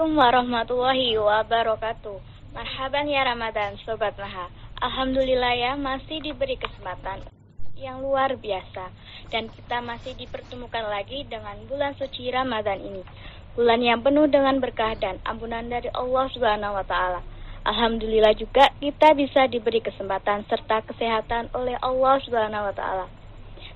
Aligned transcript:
Assalamualaikum 0.00 0.32
warahmatullahi 0.32 1.08
wabarakatuh. 1.20 2.16
Marhaban 2.56 3.04
ya 3.04 3.20
Ramadan, 3.20 3.76
Sobat 3.84 4.16
Maha. 4.16 4.48
Alhamdulillah 4.80 5.52
ya 5.52 5.76
masih 5.76 6.24
diberi 6.24 6.56
kesempatan 6.56 7.20
yang 7.76 8.00
luar 8.00 8.32
biasa. 8.40 8.88
Dan 9.28 9.52
kita 9.52 9.84
masih 9.84 10.16
dipertemukan 10.16 10.88
lagi 10.88 11.28
dengan 11.28 11.52
bulan 11.68 11.92
suci 12.00 12.32
Ramadan 12.32 12.80
ini. 12.80 13.04
Bulan 13.52 13.84
yang 13.84 14.00
penuh 14.00 14.24
dengan 14.24 14.56
berkah 14.56 14.96
dan 14.96 15.20
ampunan 15.20 15.68
dari 15.68 15.92
Allah 15.92 16.32
Subhanahu 16.32 16.80
wa 16.80 16.84
taala. 16.88 17.20
Alhamdulillah 17.68 18.32
juga 18.40 18.72
kita 18.80 19.12
bisa 19.12 19.52
diberi 19.52 19.84
kesempatan 19.84 20.48
serta 20.48 20.80
kesehatan 20.80 21.52
oleh 21.52 21.76
Allah 21.76 22.16
Subhanahu 22.24 22.72
wa 22.72 22.72
taala. 22.72 23.19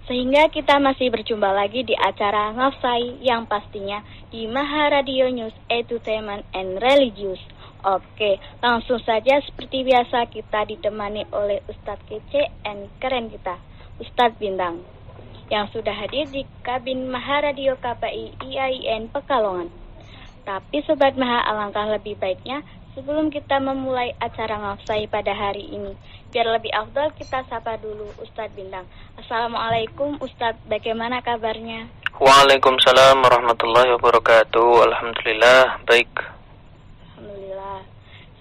Sehingga 0.04 0.52
kita 0.52 0.76
masih 0.76 1.08
berjumpa 1.08 1.48
lagi 1.48 1.80
di 1.80 1.96
acara 1.96 2.52
Ngafsai 2.52 3.24
yang 3.24 3.48
pastinya 3.48 4.04
di 4.28 4.44
Maha 4.44 5.00
Radio 5.00 5.32
News 5.32 5.56
Entertainment 5.72 6.44
and 6.52 6.77
Religious. 6.77 7.40
Oke, 7.84 8.36
langsung 8.60 9.00
saja 9.00 9.40
seperti 9.44 9.84
biasa 9.84 10.28
kita 10.28 10.68
ditemani 10.68 11.24
oleh 11.32 11.64
Ustadz 11.68 12.04
kece 12.04 12.52
and 12.64 12.92
keren 13.00 13.32
kita, 13.32 13.56
Ustadz 14.00 14.36
Bintang, 14.36 14.84
yang 15.48 15.68
sudah 15.72 15.92
hadir 15.92 16.28
di 16.28 16.44
kabin 16.60 17.08
Maha 17.08 17.48
Radio 17.48 17.77
KPI 17.80 18.41
IAIN 18.44 19.08
Pekalongan. 19.08 19.69
Tapi 20.44 20.84
Sobat 20.84 21.16
Maha 21.16 21.48
alangkah 21.48 21.88
lebih 21.88 22.20
baiknya 22.20 22.60
Sebelum 22.95 23.27
kita 23.27 23.59
memulai 23.59 24.14
acara 24.23 24.55
ngafsai 24.55 25.11
pada 25.11 25.34
hari 25.34 25.67
ini, 25.67 25.98
biar 26.31 26.47
lebih 26.47 26.70
afdal 26.70 27.11
kita 27.19 27.42
sapa 27.50 27.75
dulu 27.83 28.06
Ustadz 28.23 28.55
Bintang. 28.55 28.87
Assalamualaikum 29.19 30.14
Ustadz, 30.23 30.62
bagaimana 30.70 31.19
kabarnya? 31.19 31.91
Waalaikumsalam 32.22 33.19
warahmatullahi 33.19 33.98
wabarakatuh. 33.98 34.87
Alhamdulillah, 34.87 35.83
baik. 35.91 36.06
Alhamdulillah. 37.19 37.83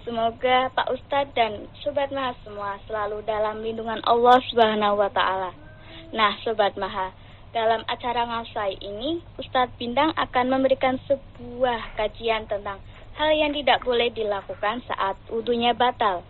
Semoga 0.06 0.70
Pak 0.70 0.88
Ustadz 1.02 1.34
dan 1.34 1.66
Sobat 1.82 2.14
Maha 2.14 2.38
semua 2.46 2.78
selalu 2.86 3.26
dalam 3.26 3.58
lindungan 3.58 4.06
Allah 4.06 4.38
Subhanahu 4.54 5.02
wa 5.02 5.10
Ta'ala. 5.10 5.50
Nah, 6.14 6.38
Sobat 6.46 6.78
Maha, 6.78 7.10
dalam 7.58 7.82
acara 7.90 8.30
ngafsai 8.30 8.78
ini, 8.86 9.18
Ustadz 9.42 9.74
Bintang 9.82 10.14
akan 10.14 10.46
memberikan 10.46 11.02
sebuah 11.10 11.98
kajian 11.98 12.46
tentang 12.46 12.78
hal 13.14 13.32
yang 13.34 13.54
tidak 13.54 13.86
boleh 13.86 14.10
dilakukan 14.10 14.82
saat 14.90 15.16
wudhunya 15.30 15.78
batal. 15.78 16.26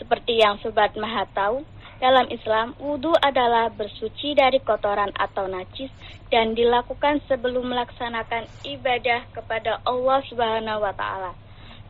Seperti 0.00 0.40
yang 0.42 0.58
Sobat 0.58 0.96
Maha 0.98 1.28
tahu, 1.30 1.62
dalam 2.02 2.26
Islam, 2.28 2.74
wudhu 2.82 3.14
adalah 3.22 3.70
bersuci 3.70 4.34
dari 4.34 4.58
kotoran 4.58 5.14
atau 5.14 5.46
najis 5.46 5.88
dan 6.28 6.52
dilakukan 6.52 7.22
sebelum 7.30 7.70
melaksanakan 7.70 8.50
ibadah 8.66 9.22
kepada 9.30 9.78
Allah 9.86 10.18
Subhanahu 10.26 10.82
wa 10.82 10.90
Ta'ala, 10.90 11.32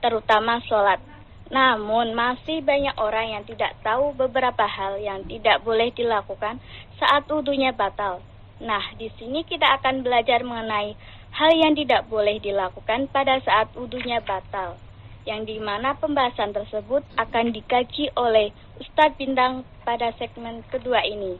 terutama 0.04 0.60
sholat. 0.68 1.00
Namun, 1.48 2.12
masih 2.12 2.60
banyak 2.60 2.96
orang 3.00 3.40
yang 3.40 3.44
tidak 3.48 3.76
tahu 3.80 4.12
beberapa 4.12 4.68
hal 4.68 5.00
yang 5.00 5.24
tidak 5.24 5.64
boleh 5.64 5.88
dilakukan 5.92 6.60
saat 7.00 7.24
wudhunya 7.24 7.72
batal. 7.72 8.20
Nah, 8.60 8.94
di 8.94 9.10
sini 9.18 9.42
kita 9.42 9.66
akan 9.80 10.06
belajar 10.06 10.46
mengenai 10.46 10.94
hal 11.34 11.50
yang 11.50 11.74
tidak 11.74 12.06
boleh 12.06 12.38
dilakukan 12.38 13.10
pada 13.10 13.42
saat 13.42 13.74
wudhunya 13.74 14.22
batal, 14.22 14.78
yang 15.26 15.42
di 15.42 15.58
mana 15.58 15.98
pembahasan 15.98 16.54
tersebut 16.54 17.02
akan 17.18 17.50
dikaji 17.50 18.14
oleh 18.14 18.54
Ustadz 18.78 19.18
Bintang 19.18 19.66
pada 19.82 20.14
segmen 20.14 20.62
kedua 20.70 21.02
ini. 21.02 21.36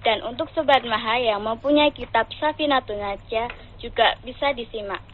Dan 0.00 0.24
untuk 0.24 0.48
Sobat 0.56 0.80
Maha 0.88 1.20
yang 1.20 1.44
mempunyai 1.44 1.92
kitab 1.92 2.30
Safinatun 2.40 3.02
Najah 3.02 3.50
juga 3.82 4.16
bisa 4.24 4.54
disimak. 4.56 5.04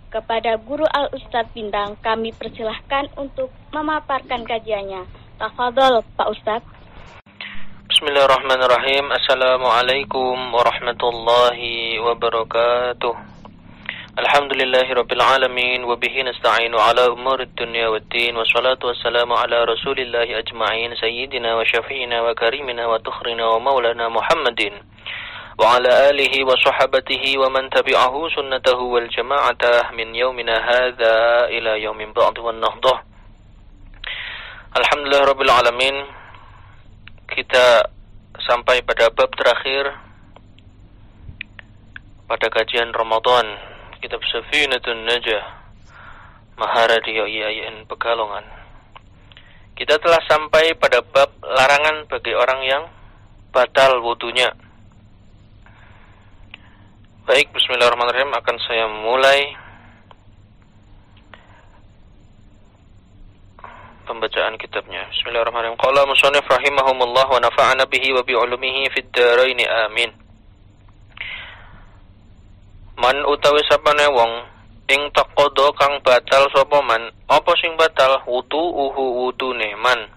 Kepada 0.08 0.56
Guru 0.56 0.88
Al 0.88 1.12
Ustadz 1.12 1.52
Bintang, 1.52 2.00
kami 2.00 2.32
persilahkan 2.32 3.12
untuk 3.20 3.52
memaparkan 3.76 4.40
kajiannya. 4.46 5.04
Tafadol, 5.36 6.00
Pak 6.16 6.32
Ustadz. 6.32 6.64
Bismillahirrahmanirrahim. 7.92 9.04
Assalamualaikum 9.10 10.54
warahmatullahi 10.54 11.98
wabarakatuh. 12.00 13.37
الحمد 14.18 14.52
لله 14.60 14.86
رب 15.00 15.12
العالمين 15.12 15.84
وبه 15.84 16.14
نستعين 16.22 16.74
على 16.74 17.06
أمور 17.06 17.40
الدنيا 17.40 17.88
والدين 17.88 18.36
والصلاة 18.36 18.78
والسلام 18.84 19.32
على 19.32 19.64
رسول 19.64 19.98
الله 20.00 20.38
أجمعين 20.38 20.94
سيدنا 20.94 21.54
وشفينا 21.54 22.22
وكريمنا 22.22 22.86
وتخرنا 22.86 23.44
ومولانا 23.46 24.08
محمد 24.08 24.60
وعلى 25.60 26.10
آله 26.10 26.34
وصحبته 26.44 27.24
ومن 27.42 27.70
تبعه 27.70 28.14
سنته 28.36 28.78
والجماعة 28.94 29.62
من 29.98 30.14
يومنا 30.14 30.56
هذا 30.72 31.14
إلى 31.54 31.82
يوم 31.82 32.12
بعد 32.12 32.38
والنهضة 32.38 32.94
الحمد 34.80 35.04
لله 35.06 35.22
رب 35.30 35.40
العالمين 35.46 35.96
kita 37.38 37.86
sampai 38.50 38.82
pada 38.82 39.14
bab 39.14 39.30
terakhir 39.38 39.94
pada 42.26 42.46
kajian 42.50 42.90
Ramadan. 42.90 43.77
Kitab 43.98 44.22
Safinatun 44.30 45.02
Najah 45.06 45.44
Maharadio 46.54 47.26
IAIN 47.26 47.86
Pekalongan 47.90 48.46
Kita 49.74 49.98
telah 49.98 50.22
sampai 50.26 50.74
pada 50.78 51.02
bab 51.02 51.34
larangan 51.42 52.06
bagi 52.06 52.34
orang 52.34 52.60
yang 52.62 52.84
batal 53.50 53.98
wudhunya 54.02 54.54
Baik, 57.28 57.52
bismillahirrahmanirrahim 57.52 58.32
akan 58.32 58.56
saya 58.64 58.88
mulai 58.88 59.52
pembacaan 64.08 64.56
kitabnya. 64.56 65.04
Bismillahirrahmanirrahim. 65.12 65.76
Qala 65.76 66.08
musannif 66.08 66.48
rahimahumullah 66.48 67.28
wa 67.28 67.36
nafa'ana 67.36 67.84
bihi 67.84 68.16
wa 68.16 68.24
bi 68.24 68.32
ulumihi 68.32 68.88
fid 68.96 69.12
amin. 69.12 70.27
Man 72.98 73.22
utawi 73.30 73.62
sapane 73.70 74.10
wong 74.10 74.32
ing 74.90 75.06
taqodo 75.14 75.70
kang 75.78 76.02
batal 76.02 76.50
sapa 76.50 76.82
man, 76.82 77.14
apa 77.30 77.52
sing 77.62 77.78
batal? 77.78 78.26
Wudu 78.26 78.58
uhu 78.58 79.22
wudune 79.22 79.78
man. 79.78 80.10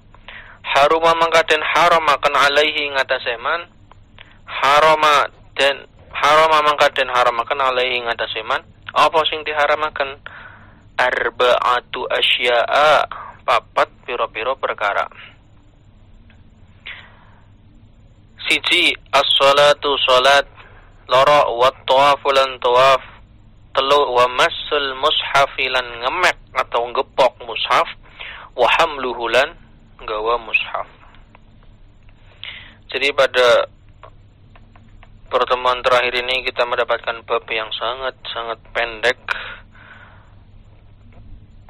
Haruma 0.66 1.14
mangkaten 1.14 1.62
haramakan 1.62 2.34
alaihi 2.34 2.90
ngatasé 2.90 3.38
man. 3.38 3.70
Harama 4.50 5.30
dan 5.54 5.88
haram 6.22 6.52
mangka 6.66 6.92
den 6.94 7.10
haramaken 7.10 7.60
alaihi 7.60 8.04
ngatasi 8.06 8.46
man. 8.46 8.62
Apa 8.94 9.26
sing 9.26 9.42
diharamaken? 9.48 10.22
Arba'atu 11.02 12.06
asya'a 12.14 13.10
papat 13.42 13.90
piro-piro 14.06 14.54
perkara. 14.60 15.08
Siji 18.46 18.94
as-salatu 19.10 19.98
salat 20.06 20.46
loro 21.12 21.60
wa 21.60 21.68
tawafu 21.84 22.32
lan 22.32 22.56
tawaf 22.64 23.04
telu 23.76 24.00
wa 24.16 24.32
masul 24.32 24.96
mushaf 24.96 25.52
lan 25.60 25.88
ngemek 26.00 26.40
atau 26.56 26.88
ngepok 26.88 27.44
mushaf. 27.44 27.88
Wa 28.56 28.68
hamluhu 28.80 29.28
lan 29.28 29.56
gawa 30.08 30.40
mushaf. 30.40 30.88
Jadi 32.92 33.12
pada 33.16 33.68
pertemuan 35.32 35.80
terakhir 35.80 36.20
ini 36.20 36.44
kita 36.44 36.68
mendapatkan 36.68 37.24
bab 37.24 37.48
yang 37.48 37.72
sangat-sangat 37.72 38.60
pendek. 38.76 39.20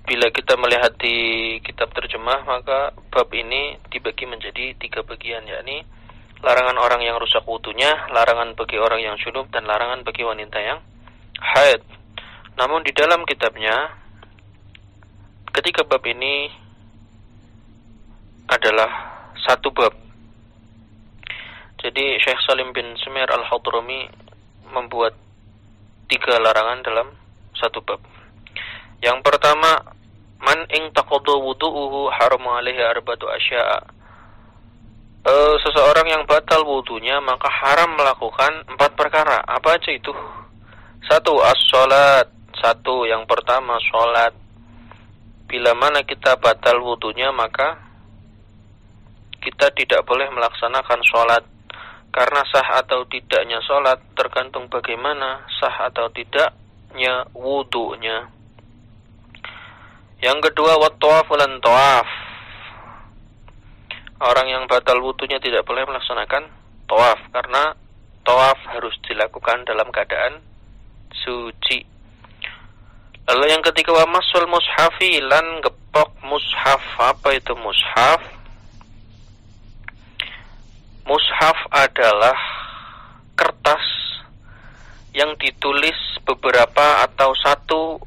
Bila 0.02 0.34
kita 0.34 0.58
melihat 0.58 0.98
di 0.98 1.58
kitab 1.62 1.94
terjemah, 1.94 2.42
maka 2.50 2.90
bab 3.14 3.30
ini 3.30 3.78
dibagi 3.94 4.26
menjadi 4.26 4.74
tiga 4.82 5.06
bagian, 5.06 5.46
yakni 5.46 5.86
larangan 6.42 6.78
orang 6.82 7.02
yang 7.06 7.22
rusak 7.22 7.46
wudhunya, 7.46 8.10
larangan 8.10 8.58
bagi 8.58 8.82
orang 8.82 9.02
yang 9.02 9.16
junub, 9.22 9.50
dan 9.54 9.70
larangan 9.70 10.02
bagi 10.02 10.26
wanita 10.26 10.58
yang 10.58 10.80
haid. 11.38 11.82
Namun 12.58 12.82
di 12.82 12.92
dalam 12.94 13.22
kitabnya, 13.26 13.94
ketika 15.54 15.86
bab 15.86 16.02
ini 16.06 16.50
adalah 18.50 18.92
satu 19.48 19.72
bab. 19.72 19.94
Jadi 21.82 22.20
Syekh 22.22 22.42
Salim 22.46 22.74
bin 22.74 22.94
Sumir 23.02 23.26
Al-Hadrami 23.26 24.06
membuat 24.70 25.18
tiga 26.12 26.38
larangan 26.38 26.86
dalam 26.86 27.08
satu 27.58 27.82
bab. 27.82 28.02
Yang 29.02 29.18
pertama, 29.26 29.82
man 30.42 30.62
ing 30.70 30.94
taqaddu 30.94 31.42
wudu'uhu 31.42 32.14
haram 32.14 32.46
alaihi 32.50 32.82
arbatu 32.86 33.26
asya'a. 33.30 34.01
E, 35.22 35.34
seseorang 35.62 36.10
yang 36.10 36.24
batal 36.26 36.66
wudunya 36.66 37.22
maka 37.22 37.46
haram 37.46 37.94
melakukan 37.94 38.66
empat 38.74 38.92
perkara. 38.98 39.38
Apa 39.46 39.78
aja 39.78 39.94
itu? 39.94 40.10
Satu, 41.06 41.38
as-salat. 41.42 42.30
Satu, 42.58 43.10
yang 43.10 43.26
pertama, 43.26 43.78
salat. 43.90 44.34
Bila 45.50 45.74
mana 45.74 46.06
kita 46.06 46.38
batal 46.38 46.78
wudunya 46.82 47.34
maka 47.34 47.78
kita 49.42 49.74
tidak 49.74 50.06
boleh 50.06 50.30
melaksanakan 50.30 51.02
sholat 51.02 51.44
karena 52.14 52.46
sah 52.54 52.86
atau 52.86 53.02
tidaknya 53.10 53.58
sholat 53.66 53.98
tergantung 54.14 54.70
bagaimana 54.70 55.42
sah 55.58 55.90
atau 55.90 56.12
tidaknya 56.14 57.26
wudhunya. 57.34 58.30
Yang 60.22 60.54
kedua, 60.54 60.78
wat-tawaf 60.78 61.26
dan 61.34 61.58
tawaf. 61.58 62.10
Orang 64.22 64.46
yang 64.46 64.70
batal 64.70 65.02
wudhunya 65.02 65.42
tidak 65.42 65.66
boleh 65.66 65.82
melaksanakan 65.90 66.46
tawaf 66.86 67.18
karena 67.34 67.74
tawaf 68.22 68.60
harus 68.70 68.94
dilakukan 69.10 69.66
dalam 69.66 69.90
keadaan 69.90 70.46
suci. 71.10 71.82
Lalu 73.26 73.50
yang 73.50 73.66
ketiga 73.66 73.98
wa 73.98 74.06
masul 74.14 74.46
mushafi 74.46 75.18
lan 75.26 75.66
gepok 75.66 76.14
mushaf. 76.22 76.82
Apa 77.02 77.34
itu 77.34 77.58
mushaf? 77.58 78.22
Mushaf 81.10 81.58
adalah 81.74 82.38
kertas 83.34 83.82
yang 85.18 85.34
ditulis 85.42 85.98
beberapa 86.22 87.10
atau 87.10 87.34
satu 87.42 87.98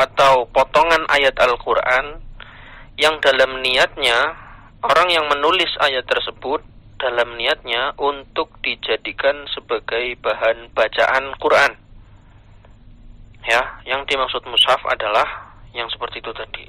atau 0.00 0.48
potongan 0.50 1.04
ayat 1.12 1.36
Al-Qur'an 1.36 2.16
yang 2.96 3.20
dalam 3.20 3.60
niatnya 3.60 4.41
orang 4.82 5.08
yang 5.10 5.26
menulis 5.30 5.70
ayat 5.78 6.06
tersebut 6.10 6.62
dalam 6.98 7.34
niatnya 7.34 7.94
untuk 7.98 8.62
dijadikan 8.62 9.46
sebagai 9.50 10.14
bahan 10.22 10.70
bacaan 10.74 11.34
Quran. 11.38 11.72
Ya, 13.42 13.82
yang 13.82 14.06
dimaksud 14.06 14.46
mushaf 14.46 14.78
adalah 14.86 15.26
yang 15.74 15.90
seperti 15.90 16.22
itu 16.22 16.30
tadi. 16.30 16.66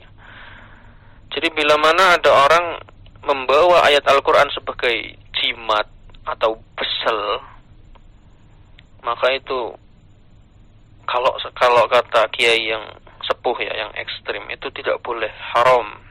Jadi 1.33 1.47
bila 1.53 1.77
mana 1.77 2.17
ada 2.17 2.29
orang 2.33 2.65
membawa 3.25 3.85
ayat 3.85 4.05
Al-Quran 4.09 4.49
sebagai 4.53 5.17
jimat 5.37 5.85
atau 6.25 6.57
besel, 6.77 7.41
maka 9.05 9.33
itu 9.37 9.73
kalau 11.05 11.33
kalau 11.57 11.85
kata 11.89 12.25
kiai 12.33 12.73
yang 12.73 12.85
sepuh 13.21 13.57
ya, 13.61 13.73
yang 13.73 13.91
ekstrim 13.97 14.43
itu 14.49 14.69
tidak 14.73 14.97
boleh 15.05 15.29
haram. 15.53 16.02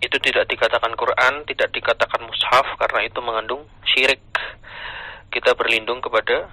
Itu 0.00 0.16
tidak 0.20 0.44
dikatakan 0.52 0.92
Quran, 0.92 1.44
tidak 1.48 1.72
dikatakan 1.72 2.20
mushaf 2.24 2.66
karena 2.76 3.00
itu 3.08 3.18
mengandung 3.24 3.64
syirik. 3.88 4.20
Kita 5.32 5.56
berlindung 5.56 6.00
kepada 6.04 6.48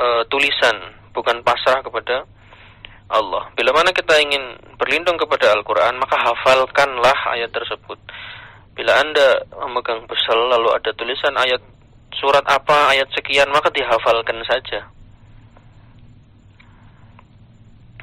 uh, 0.00 0.22
tulisan, 0.28 0.76
bukan 1.12 1.44
pasrah 1.44 1.84
kepada 1.84 2.24
Allah. 3.12 3.52
Bila 3.52 3.76
mana 3.76 3.92
kita 3.92 4.16
ingin 4.24 4.56
berlindung 4.80 5.20
kepada 5.20 5.52
Al-Quran, 5.52 6.00
maka 6.00 6.16
hafalkanlah 6.16 7.36
ayat 7.36 7.52
tersebut. 7.52 8.00
Bila 8.72 8.96
Anda 9.04 9.44
memegang 9.52 10.08
besel 10.08 10.48
lalu 10.48 10.72
ada 10.72 10.96
tulisan 10.96 11.36
ayat 11.36 11.60
surat 12.16 12.44
apa, 12.48 12.96
ayat 12.96 13.12
sekian, 13.12 13.52
maka 13.52 13.68
dihafalkan 13.68 14.40
saja. 14.48 14.88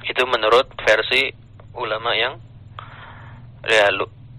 Itu 0.06 0.26
menurut 0.30 0.70
versi 0.82 1.34
ulama 1.74 2.14
yang 2.14 2.38
ya 3.68 3.92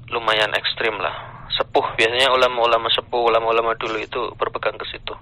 lumayan 0.08 0.52
ekstrim 0.56 0.96
lah. 0.96 1.44
Sepuh 1.56 1.84
biasanya 1.98 2.32
ulama-ulama 2.32 2.88
sepuh, 2.88 3.28
ulama-ulama 3.28 3.76
dulu 3.76 4.00
itu 4.00 4.32
berpegang 4.38 4.78
ke 4.80 4.86
situ. 4.88 5.14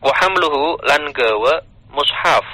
Wahamluhu 0.00 0.80
lan 0.88 1.12
gawa 1.12 1.60
mushaf. 1.92 2.46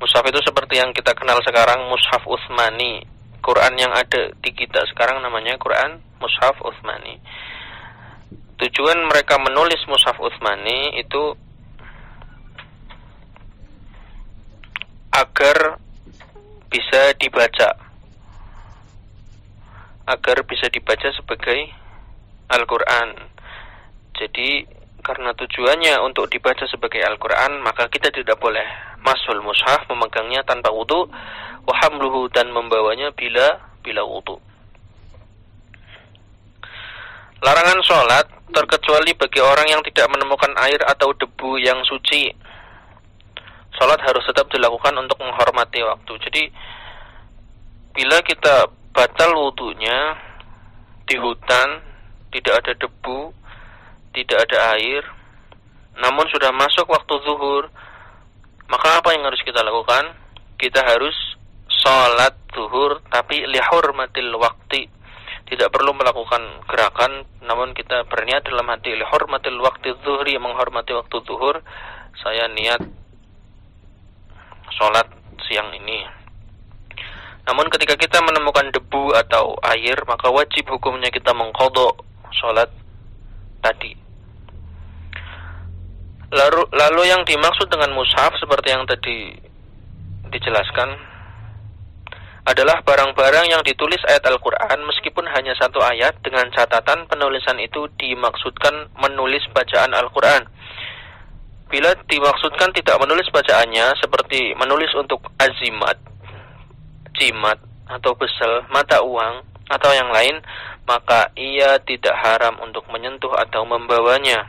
Mushaf 0.00 0.24
itu 0.28 0.40
seperti 0.40 0.80
yang 0.80 0.92
kita 0.96 1.12
kenal 1.12 1.36
sekarang 1.44 1.84
mushaf 1.92 2.24
Utsmani. 2.24 3.04
Quran 3.46 3.78
yang 3.78 3.94
ada 3.94 4.34
di 4.42 4.50
kita 4.50 4.82
sekarang 4.90 5.22
namanya 5.22 5.54
Quran 5.54 6.02
Mushaf 6.18 6.58
Utsmani. 6.66 7.14
Tujuan 8.58 8.98
mereka 9.06 9.38
menulis 9.38 9.78
Mushaf 9.86 10.18
Utsmani 10.18 10.98
itu 10.98 11.38
agar 15.14 15.78
bisa 16.68 17.14
dibaca. 17.18 17.70
Agar 20.06 20.36
bisa 20.46 20.70
dibaca 20.70 21.08
sebagai 21.10 21.72
Al-Qur'an. 22.46 23.10
Jadi 24.16 24.76
karena 25.06 25.30
tujuannya 25.38 26.02
untuk 26.02 26.26
dibaca 26.26 26.66
sebagai 26.66 26.98
Al-Quran, 26.98 27.62
maka 27.62 27.86
kita 27.86 28.10
tidak 28.10 28.42
boleh 28.42 28.66
masul 29.06 29.38
mushaf 29.38 29.86
memegangnya 29.86 30.42
tanpa 30.42 30.74
wudhu, 30.74 31.06
wahamluhu 31.62 32.26
dan 32.34 32.50
membawanya 32.50 33.14
bila 33.14 33.70
bila 33.86 34.02
wudhu. 34.02 34.42
Larangan 37.38 37.78
sholat 37.86 38.26
terkecuali 38.50 39.14
bagi 39.14 39.38
orang 39.38 39.70
yang 39.70 39.82
tidak 39.86 40.10
menemukan 40.10 40.50
air 40.66 40.82
atau 40.82 41.14
debu 41.14 41.62
yang 41.62 41.78
suci. 41.86 42.34
Sholat 43.76 44.00
harus 44.00 44.24
tetap 44.24 44.48
dilakukan 44.48 44.96
untuk 44.96 45.20
menghormati 45.20 45.84
waktu. 45.84 46.12
Jadi, 46.28 46.42
bila 47.92 48.20
kita 48.24 48.72
batal 48.96 49.36
wudhunya 49.36 50.16
di 51.04 51.16
hutan, 51.20 51.84
tidak 52.32 52.64
ada 52.64 52.72
debu, 52.76 53.36
tidak 54.16 54.48
ada 54.48 54.76
air, 54.80 55.04
namun 56.00 56.28
sudah 56.28 56.52
masuk 56.52 56.88
waktu 56.88 57.14
zuhur, 57.24 57.72
maka 58.68 59.00
apa 59.00 59.16
yang 59.16 59.24
harus 59.24 59.40
kita 59.44 59.64
lakukan? 59.64 60.12
Kita 60.56 60.80
harus 60.84 61.16
sholat 61.68 62.36
zuhur, 62.52 63.00
tapi 63.12 63.44
lihurmatil 63.48 64.32
waktu. 64.36 64.88
Tidak 65.46 65.70
perlu 65.70 65.94
melakukan 65.94 66.42
gerakan, 66.66 67.22
namun 67.44 67.70
kita 67.72 68.02
berniat 68.10 68.44
dalam 68.50 68.66
hati 68.66 68.98
lihurmatil 68.98 69.60
waktu 69.62 69.94
zuhri, 70.02 70.34
menghormati 70.36 70.90
waktu 70.92 71.16
zuhur. 71.22 71.62
Saya 72.18 72.50
niat 72.50 72.82
sholat 74.76 75.08
siang 75.48 75.72
ini. 75.72 76.04
Namun 77.46 77.70
ketika 77.70 77.94
kita 77.96 78.18
menemukan 78.22 78.68
debu 78.74 79.14
atau 79.16 79.56
air, 79.62 79.96
maka 80.04 80.28
wajib 80.28 80.66
hukumnya 80.68 81.08
kita 81.08 81.30
mengkodok 81.32 82.02
sholat 82.34 82.68
tadi. 83.62 83.94
Lalu, 86.26 86.66
lalu 86.74 87.02
yang 87.06 87.22
dimaksud 87.22 87.70
dengan 87.70 87.94
mushaf 87.94 88.34
seperti 88.36 88.74
yang 88.74 88.82
tadi 88.82 89.30
dijelaskan 90.26 91.16
adalah 92.46 92.78
barang-barang 92.82 93.46
yang 93.50 93.62
ditulis 93.66 93.98
ayat 94.06 94.22
Al-Quran 94.26 94.78
meskipun 94.86 95.26
hanya 95.34 95.54
satu 95.58 95.82
ayat 95.82 96.18
dengan 96.22 96.46
catatan 96.54 97.06
penulisan 97.10 97.58
itu 97.58 97.90
dimaksudkan 97.98 98.90
menulis 99.02 99.42
bacaan 99.50 99.90
Al-Quran. 99.94 100.46
Bila 101.66 101.90
dimaksudkan 102.06 102.70
tidak 102.70 102.96
menulis 103.02 103.26
bacaannya 103.34 103.98
seperti 103.98 104.54
menulis 104.54 104.90
untuk 104.94 105.18
azimat, 105.34 105.98
jimat, 107.18 107.58
atau 107.86 108.14
besel, 108.14 108.66
mata 108.70 109.02
uang, 109.02 109.42
atau 109.66 109.90
yang 109.90 110.10
lain, 110.14 110.38
maka 110.86 111.34
ia 111.34 111.78
tidak 111.82 112.14
haram 112.22 112.54
untuk 112.62 112.86
menyentuh 112.90 113.34
atau 113.34 113.66
membawanya. 113.66 114.46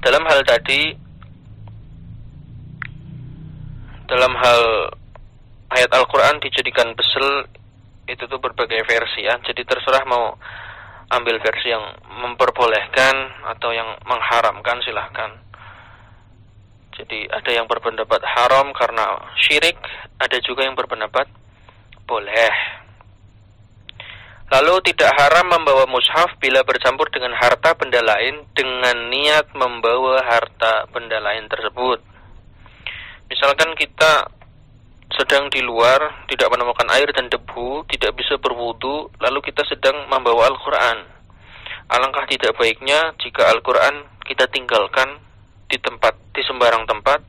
Dalam 0.00 0.24
hal 0.24 0.40
tadi 0.48 0.96
dalam 4.06 4.32
hal 4.38 4.62
ayat 5.74 5.90
Al-Qur'an 5.92 6.38
dijadikan 6.38 6.94
besel 6.94 7.50
itu 8.06 8.22
tuh 8.30 8.38
berbagai 8.38 8.86
versi 8.86 9.26
ya. 9.26 9.34
Jadi 9.42 9.66
terserah 9.66 10.06
mau 10.06 10.38
ambil 11.10 11.38
versi 11.42 11.70
yang 11.70 11.82
memperbolehkan 12.22 13.14
atau 13.50 13.70
yang 13.74 13.98
mengharamkan 14.06 14.78
silahkan. 14.82 15.45
Jadi 16.96 17.28
ada 17.28 17.50
yang 17.52 17.68
berpendapat 17.68 18.24
haram 18.24 18.72
karena 18.72 19.20
syirik, 19.36 19.76
ada 20.16 20.40
juga 20.40 20.64
yang 20.64 20.72
berpendapat 20.72 21.28
boleh. 22.08 22.54
Lalu 24.46 24.78
tidak 24.94 25.10
haram 25.18 25.50
membawa 25.50 25.84
mushaf 25.90 26.38
bila 26.38 26.62
bercampur 26.62 27.10
dengan 27.10 27.34
harta 27.34 27.74
benda 27.74 27.98
lain 27.98 28.46
dengan 28.54 29.10
niat 29.10 29.50
membawa 29.52 30.22
harta 30.22 30.86
benda 30.94 31.18
lain 31.18 31.50
tersebut. 31.50 31.98
Misalkan 33.26 33.74
kita 33.74 34.30
sedang 35.18 35.50
di 35.50 35.60
luar, 35.66 36.26
tidak 36.30 36.46
menemukan 36.54 36.86
air 36.94 37.10
dan 37.10 37.26
debu, 37.26 37.90
tidak 37.90 38.14
bisa 38.14 38.38
berwudu, 38.38 39.10
lalu 39.18 39.38
kita 39.42 39.66
sedang 39.66 40.06
membawa 40.06 40.46
Al-Quran. 40.46 40.98
Alangkah 41.90 42.26
tidak 42.30 42.54
baiknya 42.54 43.18
jika 43.18 43.50
Al-Quran 43.50 44.06
kita 44.26 44.46
tinggalkan 44.50 45.22
di 45.66 45.78
tempat, 45.82 46.14
di 46.32 46.42
sembarang 46.46 46.86
tempat, 46.86 47.20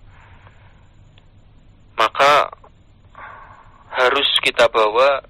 maka 1.98 2.54
harus 3.98 4.30
kita 4.46 4.70
bawa 4.70 5.26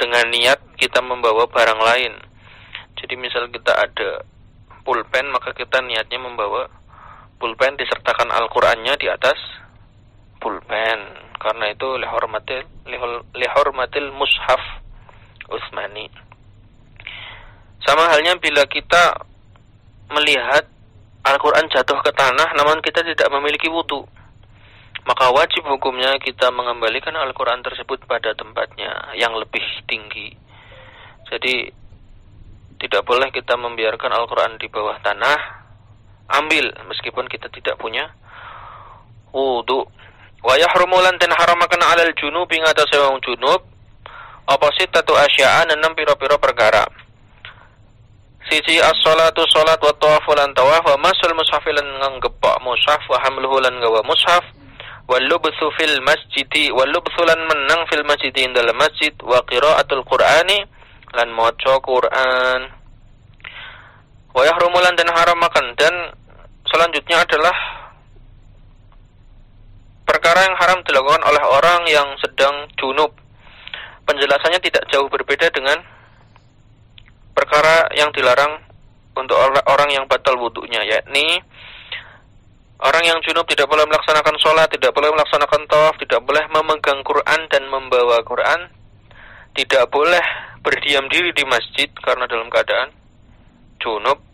dengan 0.00 0.24
niat 0.32 0.60
kita 0.80 1.04
membawa 1.04 1.44
barang 1.46 1.80
lain. 1.80 2.14
Jadi 2.96 3.14
misal 3.20 3.52
kita 3.52 3.76
ada 3.76 4.24
pulpen, 4.82 5.28
maka 5.28 5.52
kita 5.52 5.84
niatnya 5.84 6.20
membawa 6.20 6.68
pulpen 7.36 7.76
disertakan 7.76 8.32
Al-Qur'annya 8.32 8.96
di 8.96 9.06
atas 9.10 9.36
pulpen 10.40 10.98
karena 11.40 11.72
itu 11.72 11.88
lihormatil 12.00 12.64
lihormatil 13.36 14.08
mushaf 14.16 14.60
Utsmani. 15.52 16.08
Sama 17.84 18.08
halnya 18.08 18.40
bila 18.40 18.64
kita 18.64 19.28
melihat 20.08 20.64
Al-Quran 21.24 21.66
jatuh 21.72 21.98
ke 22.04 22.12
tanah 22.12 22.52
namun 22.56 22.84
kita 22.84 23.00
tidak 23.00 23.28
memiliki 23.32 23.68
wudhu 23.72 24.04
maka 25.04 25.28
wajib 25.36 25.68
hukumnya 25.68 26.16
kita 26.16 26.48
mengembalikan 26.48 27.12
Al-Quran 27.12 27.60
tersebut 27.60 28.08
pada 28.08 28.32
tempatnya 28.32 29.12
yang 29.20 29.36
lebih 29.36 29.60
tinggi. 29.84 30.32
Jadi 31.28 31.68
tidak 32.80 33.04
boleh 33.04 33.28
kita 33.28 33.52
membiarkan 33.60 34.12
Al-Quran 34.16 34.56
di 34.56 34.64
bawah 34.72 34.96
tanah, 35.04 35.38
ambil 36.40 36.72
meskipun 36.88 37.28
kita 37.28 37.52
tidak 37.52 37.76
punya 37.76 38.08
wudhu. 39.28 39.84
Wa 40.40 40.56
yahrumu 40.56 40.96
lan 41.04 41.20
den 41.20 41.36
haramaken 41.36 41.84
alal 41.84 42.12
junub 42.16 42.48
ing 42.52 42.64
atase 42.64 42.96
wong 42.96 43.20
junub 43.20 43.60
apa 44.44 44.68
sitatu 44.76 45.16
asya'an 45.16 45.68
enam 45.68 45.92
pira-pira 45.92 46.40
perkara. 46.40 46.84
Siji 48.44 48.76
as-salatu 48.76 49.40
salat 49.48 49.80
wa 49.80 49.88
tawafu 49.96 50.36
lan 50.36 50.52
tawaf 50.52 50.84
wa 50.84 51.08
masul 51.08 51.32
mushaf 51.32 51.64
lan 51.64 51.86
nggepak 52.20 52.60
mushaf 52.60 53.00
wa 53.08 53.16
hamluhu 53.24 53.56
lan 53.56 53.72
gawa 53.80 54.04
mushaf 54.04 54.44
wal 55.08 55.24
lubthu 55.32 55.72
fil 55.80 55.96
masjidi 56.04 56.68
wal 56.68 56.84
lubthu 56.92 57.24
lan 57.24 57.40
menang 57.48 57.88
fil 57.88 58.04
masjidi 58.04 58.44
dalam 58.52 58.76
masjid 58.76 59.16
wa 59.24 59.40
qiraatul 59.48 60.04
qur'ani 60.04 60.60
lan 61.16 61.28
maca 61.32 61.80
Quran. 61.80 62.60
Wa 64.34 64.42
yahrumu 64.44 64.76
lan 64.82 64.92
dan 64.92 65.08
haram 65.14 65.40
makan 65.40 65.72
dan 65.80 65.94
selanjutnya 66.68 67.24
adalah 67.24 67.56
perkara 70.04 70.44
yang 70.44 70.56
haram 70.60 70.84
dilakukan 70.84 71.22
oleh 71.24 71.42
orang 71.48 71.80
yang 71.88 72.08
sedang 72.20 72.68
junub. 72.76 73.14
Penjelasannya 74.04 74.60
tidak 74.60 74.84
jauh 74.92 75.08
berbeda 75.08 75.48
dengan 75.48 75.93
perkara 77.44 77.92
yang 77.92 78.08
dilarang 78.16 78.64
untuk 79.12 79.36
orang 79.68 79.92
yang 79.92 80.08
batal 80.08 80.40
wudhunya, 80.40 80.80
yakni 80.88 81.44
orang 82.80 83.04
yang 83.04 83.20
junub 83.20 83.44
tidak 83.44 83.68
boleh 83.68 83.84
melaksanakan 83.84 84.40
sholat, 84.40 84.72
tidak 84.72 84.96
boleh 84.96 85.12
melaksanakan 85.12 85.68
tawaf, 85.68 85.94
tidak 86.00 86.24
boleh 86.24 86.40
memegang 86.48 87.04
Quran 87.04 87.40
dan 87.52 87.68
membawa 87.68 88.24
Quran, 88.24 88.72
tidak 89.52 89.92
boleh 89.92 90.24
berdiam 90.64 91.04
diri 91.12 91.36
di 91.36 91.44
masjid 91.44 91.92
karena 92.00 92.24
dalam 92.24 92.48
keadaan 92.48 92.96
junub, 93.76 94.24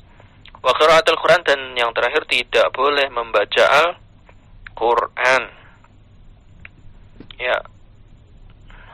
wa 0.63 0.73
Quran 0.79 1.43
dan 1.43 1.75
yang 1.75 1.91
terakhir 1.91 2.31
tidak 2.31 2.71
boleh 2.71 3.11
membaca 3.11 3.67
Al-Quran 3.91 5.59
ya 7.41 7.57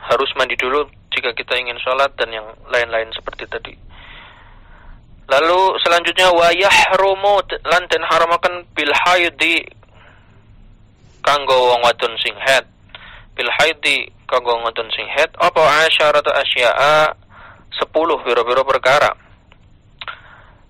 harus 0.07 0.31
mandi 0.39 0.55
dulu 0.55 0.87
jika 1.11 1.35
kita 1.35 1.59
ingin 1.59 1.75
sholat 1.83 2.15
dan 2.15 2.31
yang 2.31 2.47
lain-lain 2.71 3.11
seperti 3.11 3.43
tadi. 3.45 3.86
Lalu 5.27 5.75
selanjutnya 5.83 6.31
wayahrumu 6.31 7.43
lan 7.67 7.83
den 7.91 8.03
haramaken 8.07 8.63
bil 8.71 8.93
haidi 9.05 9.67
kanggo 11.19 11.75
wong 11.75 11.83
wadon 11.83 12.15
sing 12.23 12.35
head. 12.39 12.63
Bil 13.35 13.51
haidi 13.59 14.07
kanggo 14.23 14.55
wong 14.55 14.63
wadon 14.63 14.87
sing 14.95 15.07
head 15.11 15.31
apa 15.35 15.87
asyaratu 15.87 16.31
asya'a 16.31 17.11
10 17.75 17.91
biro-biro 18.23 18.63
perkara. 18.63 19.11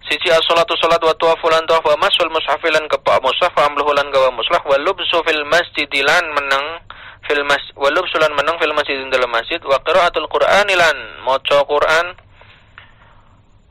Sisi 0.08 0.32
as-salatu 0.32 0.74
salat 0.80 1.04
wa 1.04 1.12
tawafu 1.20 1.52
lan 1.52 1.68
masul 2.00 2.32
mushafilan 2.32 2.88
kepak 2.88 3.20
mushaf 3.20 3.52
amluhu 3.60 3.92
lan 3.92 4.08
gawa 4.08 4.32
mushaf 4.32 4.64
wa 4.64 4.80
lubsu 4.80 5.20
fil 5.28 5.44
masjidilan 5.52 6.24
menang 6.32 6.80
fil 7.28 7.44
mas 7.44 7.60
walub 7.76 8.08
sulan 8.08 8.32
menang 8.40 8.56
fil 8.56 8.72
masjid 8.72 8.96
dalam 9.12 9.28
masjid 9.28 9.60
wa 9.68 9.76
qiraatul 9.84 10.32
qur'an 10.32 10.64
lan 10.72 10.98
maca 11.28 11.60
Quran 11.68 12.16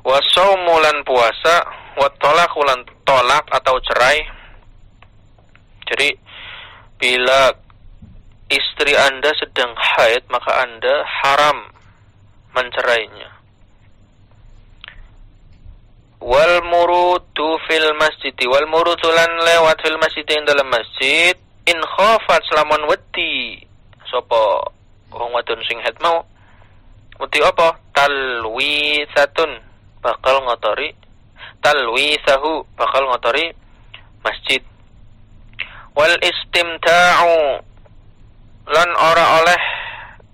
wa 0.06 0.22
saumulan 0.30 1.02
puasa 1.02 1.66
wa 1.98 2.06
tolak 2.14 3.44
atau 3.50 3.74
cerai. 3.82 4.22
Jadi 5.90 6.14
bila 6.94 7.50
istri 8.46 8.94
Anda 8.94 9.34
sedang 9.34 9.74
haid 9.74 10.30
maka 10.30 10.62
Anda 10.62 11.02
haram 11.02 11.58
mencerainya. 12.54 13.34
Wal 16.22 16.62
murudu 16.62 17.58
fil 17.66 17.90
masjid 17.98 18.34
wal 18.46 18.66
murudulan 18.70 19.30
lewat 19.42 19.82
fil 19.82 19.98
masjid 19.98 20.22
dalam 20.46 20.70
masjid 20.70 21.34
in 21.66 21.78
khafat 21.82 22.46
selamun 22.46 22.86
wedi. 22.86 23.58
Sapa 24.06 24.70
wong 25.10 25.34
wadon 25.34 25.58
sing 25.66 25.82
het 25.82 25.98
mau? 25.98 26.22
Wedi 27.18 27.42
apa? 27.42 27.74
Talwisatun 27.90 29.65
bakal 30.06 30.38
ngotori 30.46 30.94
talwisahu 31.58 32.62
bakal 32.78 33.02
ngotori 33.10 33.50
masjid. 34.22 34.62
Wal 35.98 36.14
istimta'u 36.22 37.58
lan 38.70 38.90
ora 38.94 39.26
oleh 39.42 39.60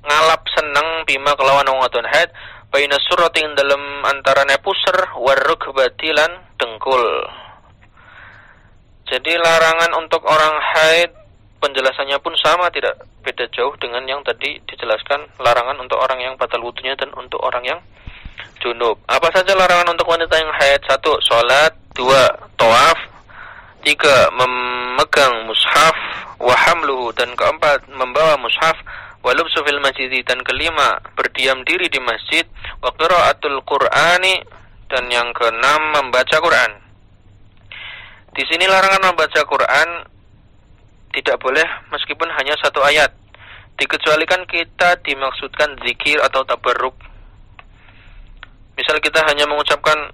ngalap 0.05 0.43
seneng 0.53 1.09
bima 1.09 1.33
kelawan 1.39 1.65
wong 1.73 1.81
wadon 1.81 2.05
het 2.11 2.29
baina 2.69 3.01
surati 3.01 3.41
ing 3.41 3.57
dalem 3.57 4.05
antarane 4.05 4.61
puser 4.61 5.17
waruk 5.17 5.73
batilan 5.73 6.53
dengkul. 6.61 7.05
Jadi 9.09 9.33
larangan 9.37 9.93
untuk 10.01 10.25
orang 10.25 10.57
haid 10.61 11.13
penjelasannya 11.61 12.19
pun 12.21 12.35
sama 12.41 12.73
tidak 12.75 13.07
beda 13.23 13.47
jauh 13.55 13.77
dengan 13.79 14.03
yang 14.09 14.25
tadi 14.27 14.59
dijelaskan 14.67 15.31
larangan 15.39 15.79
untuk 15.79 16.01
orang 16.01 16.19
yang 16.19 16.35
batal 16.35 16.59
wudhunya 16.65 16.99
dan 16.99 17.15
untuk 17.15 17.39
orang 17.39 17.63
yang 17.63 17.81
junub. 18.63 18.97
Apa 19.11 19.29
saja 19.35 19.53
larangan 19.59 19.91
untuk 19.91 20.07
wanita 20.07 20.39
yang 20.39 20.55
haid? 20.63 20.81
Satu, 20.87 21.19
sholat. 21.27 21.75
Dua, 21.93 22.31
tawaf. 22.55 22.97
Tiga, 23.83 24.31
memegang 24.33 25.51
mushaf. 25.51 25.97
Wahamluhu. 26.39 27.11
Dan 27.19 27.35
keempat, 27.35 27.91
membawa 27.91 28.39
mushaf. 28.39 28.79
Walubsu 29.27 29.61
fil 29.67 29.83
masjid. 29.83 30.09
Dan 30.23 30.41
kelima, 30.47 31.03
berdiam 31.19 31.61
diri 31.67 31.91
di 31.91 31.99
masjid. 31.99 32.47
Wa 32.79 32.95
qiraatul 32.95 33.61
qur'ani. 33.67 34.41
Dan 34.87 35.11
yang 35.11 35.35
keenam, 35.35 35.81
membaca 35.99 36.39
Quran. 36.39 36.73
Di 38.33 38.49
sini 38.49 38.65
larangan 38.65 39.13
membaca 39.13 39.45
Quran 39.45 40.09
tidak 41.13 41.37
boleh 41.37 41.69
meskipun 41.93 42.33
hanya 42.41 42.57
satu 42.65 42.81
ayat. 42.81 43.13
Dikecualikan 43.77 44.49
kita 44.49 44.97
dimaksudkan 45.05 45.77
zikir 45.85 46.17
atau 46.25 46.41
tabarruk. 46.49 46.97
Misal 48.73 48.97
kita 49.05 49.21
hanya 49.29 49.45
mengucapkan 49.45 50.13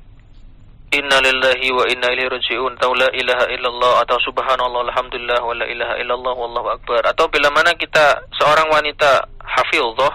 innalillahi 0.89 1.69
wa 1.69 1.85
inna 1.85 2.09
ilaihi 2.17 2.33
raji'un 2.33 2.73
atau 2.81 2.97
la 2.97 3.13
ilaha 3.13 3.45
illallah 3.53 3.95
atau 4.09 4.17
subhanallah 4.25 4.89
alhamdulillah 4.89 5.41
wa 5.45 5.53
la 5.53 5.69
ilaha 5.69 5.95
illallah 6.01 6.33
wallahu 6.33 6.69
akbar 6.73 7.05
atau 7.05 7.29
bila 7.29 7.53
mana 7.53 7.77
kita 7.77 8.25
seorang 8.41 8.73
wanita 8.73 9.29
hafizah 9.37 10.15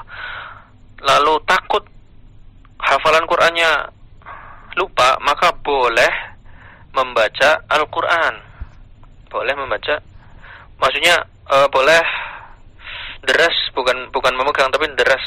lalu 1.05 1.37
takut 1.45 1.85
hafalan 2.81 3.21
Qur'annya 3.29 3.71
lupa 4.73 5.21
maka 5.21 5.53
boleh 5.61 6.13
membaca 6.93 7.61
Al-Qur'an. 7.69 8.35
Boleh 9.29 9.53
membaca. 9.57 9.97
Maksudnya 10.77 11.25
uh, 11.49 11.67
boleh 11.69 12.01
deras 13.25 13.55
bukan 13.73 14.09
bukan 14.13 14.33
memegang 14.37 14.69
tapi 14.73 14.89
deras. 14.93 15.21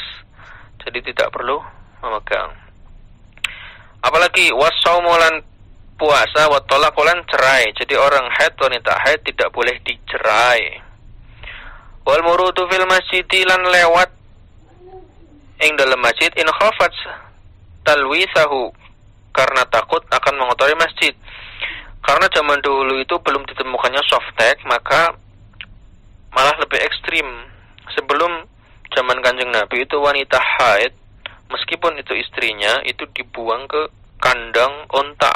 Jadi 0.83 1.11
tidak 1.11 1.31
perlu 1.31 1.59
memegang 1.99 2.66
apalagi 4.07 4.55
wasaumolan 4.55 5.43
puasa 5.99 6.47
watolakolan 6.47 7.19
cerai. 7.27 7.67
Jadi 7.75 7.99
orang 7.99 8.31
haid 8.39 8.55
wanita 8.55 8.95
haid 9.03 9.19
tidak 9.27 9.51
boleh 9.51 9.75
dicerai. 9.83 10.79
Wal 12.07 12.23
murudu 12.23 12.63
fil 12.71 12.87
masjid 12.87 13.27
lan 13.43 13.67
lewat 13.67 14.09
ing 15.59 15.75
dalam 15.75 15.99
masjid 15.99 16.31
in 16.39 16.47
khafat 16.47 16.93
talwisahu 17.83 18.71
karena 19.35 19.67
takut 19.67 19.99
akan 20.07 20.33
mengotori 20.39 20.77
masjid. 20.79 21.11
Karena 21.99 22.31
zaman 22.31 22.63
dulu 22.63 23.03
itu 23.03 23.19
belum 23.19 23.43
ditemukannya 23.43 23.99
softtek 24.07 24.63
maka 24.63 25.11
malah 26.31 26.55
lebih 26.63 26.79
ekstrim. 26.79 27.27
Sebelum 27.91 28.45
zaman 28.95 29.19
kanjeng 29.19 29.51
Nabi 29.51 29.83
itu 29.83 29.97
wanita 29.99 30.39
haid, 30.39 30.95
meskipun 31.47 31.99
itu 31.99 32.13
istrinya, 32.15 32.83
itu 32.83 33.03
dibuang 33.11 33.67
ke 33.67 33.91
kandang 34.19 34.87
onta. 34.91 35.33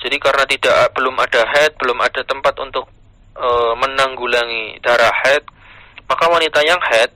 Jadi 0.00 0.16
karena 0.16 0.44
tidak 0.48 0.96
belum 0.96 1.16
ada 1.20 1.44
haid, 1.44 1.76
belum 1.76 1.98
ada 2.00 2.24
tempat 2.24 2.56
untuk 2.56 2.88
e, 3.36 3.48
menanggulangi 3.76 4.80
darah 4.80 5.12
haid, 5.24 5.44
maka 6.08 6.24
wanita 6.24 6.64
yang 6.64 6.80
haid 6.80 7.12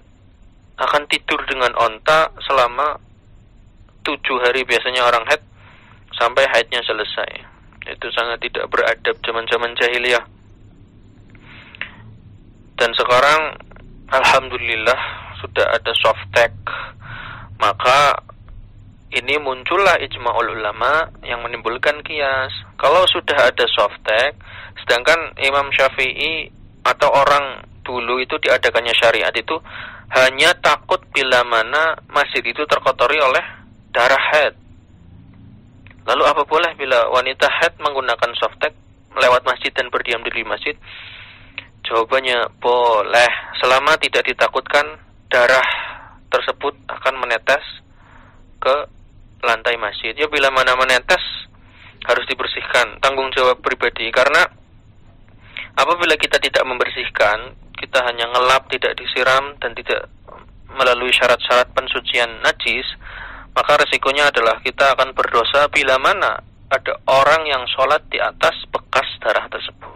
akan 0.76 1.03
tidur 1.09 1.41
dengan 1.49 1.73
onta 1.81 2.29
selama 2.45 3.00
tujuh 4.05 4.37
hari 4.45 4.69
biasanya 4.69 5.09
orang 5.09 5.25
haid 5.33 5.41
sampai 6.21 6.45
haidnya 6.53 6.85
selesai. 6.85 7.31
Itu 7.88 8.09
sangat 8.12 8.41
tidak 8.45 8.69
beradab 8.69 9.17
zaman-zaman 9.25 9.76
jahiliyah. 9.76 10.25
Dan 12.75 12.91
sekarang 12.97 13.55
alhamdulillah 14.12 15.00
sudah 15.41 15.67
ada 15.73 15.93
soft 16.00 16.25
tech. 16.33 16.53
Maka 17.64 18.21
ini 19.16 19.40
muncullah 19.40 19.97
ijma'ul 19.97 20.52
ulama 20.61 21.09
yang 21.25 21.40
menimbulkan 21.40 22.04
kias. 22.04 22.52
Kalau 22.76 23.09
sudah 23.09 23.49
ada 23.49 23.64
soft 23.73 23.97
tech, 24.04 24.37
sedangkan 24.85 25.33
Imam 25.40 25.73
Syafi'i 25.73 26.52
atau 26.85 27.09
orang 27.09 27.64
dulu 27.80 28.21
itu 28.21 28.37
diadakannya 28.37 28.92
syariat 28.92 29.33
itu 29.33 29.56
hanya 30.12 30.52
takut 30.61 31.00
bila 31.09 31.40
mana 31.49 31.97
masjid 32.12 32.44
itu 32.44 32.61
terkotori 32.68 33.16
oleh 33.16 33.40
darah 33.97 34.21
head. 34.37 34.52
Lalu 36.04 36.23
apa 36.28 36.44
boleh 36.44 36.76
bila 36.76 37.09
wanita 37.16 37.49
head 37.49 37.80
menggunakan 37.80 38.28
soft 38.37 38.61
tech 38.61 38.76
lewat 39.16 39.40
masjid 39.49 39.73
dan 39.73 39.88
berdiam 39.88 40.21
diri 40.21 40.44
di 40.44 40.49
masjid? 40.52 40.76
Jawabannya 41.88 42.61
boleh 42.61 43.33
selama 43.56 43.97
tidak 43.97 44.28
ditakutkan 44.28 45.00
darah 45.33 45.84
tersebut 46.35 46.75
akan 46.91 47.14
menetes 47.23 47.62
ke 48.59 48.76
lantai 49.47 49.79
masjid. 49.79 50.11
Ya 50.19 50.26
bila 50.26 50.50
mana 50.50 50.75
menetes 50.75 51.23
harus 52.05 52.26
dibersihkan, 52.26 52.99
tanggung 52.99 53.31
jawab 53.31 53.62
pribadi 53.62 54.11
karena 54.11 54.43
apabila 55.79 56.19
kita 56.19 56.43
tidak 56.43 56.67
membersihkan, 56.67 57.55
kita 57.79 58.03
hanya 58.03 58.26
ngelap, 58.35 58.67
tidak 58.69 58.99
disiram 58.99 59.55
dan 59.62 59.73
tidak 59.79 60.11
melalui 60.75 61.14
syarat-syarat 61.14 61.71
pensucian 61.71 62.43
najis, 62.43 62.85
maka 63.55 63.79
resikonya 63.79 64.35
adalah 64.35 64.59
kita 64.59 64.99
akan 64.99 65.14
berdosa 65.14 65.71
bila 65.71 65.95
mana 66.03 66.43
ada 66.75 66.99
orang 67.07 67.47
yang 67.47 67.62
sholat 67.71 68.03
di 68.11 68.19
atas 68.19 68.67
bekas 68.75 69.07
darah 69.23 69.47
tersebut. 69.47 69.95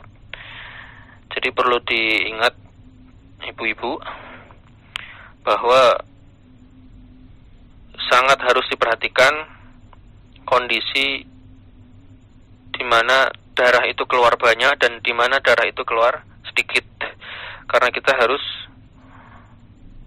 Jadi 1.34 1.48
perlu 1.50 1.82
diingat 1.82 2.54
ibu-ibu 3.50 3.98
bahwa 5.42 5.98
sangat 8.08 8.40
harus 8.42 8.64
diperhatikan 8.72 9.32
kondisi 10.48 11.22
di 12.72 12.84
mana 12.84 13.28
darah 13.52 13.84
itu 13.84 14.06
keluar 14.08 14.34
banyak 14.40 14.80
dan 14.80 15.02
di 15.04 15.12
mana 15.12 15.38
darah 15.44 15.68
itu 15.68 15.84
keluar 15.84 16.24
sedikit. 16.48 16.84
Karena 17.68 17.92
kita 17.92 18.16
harus 18.16 18.40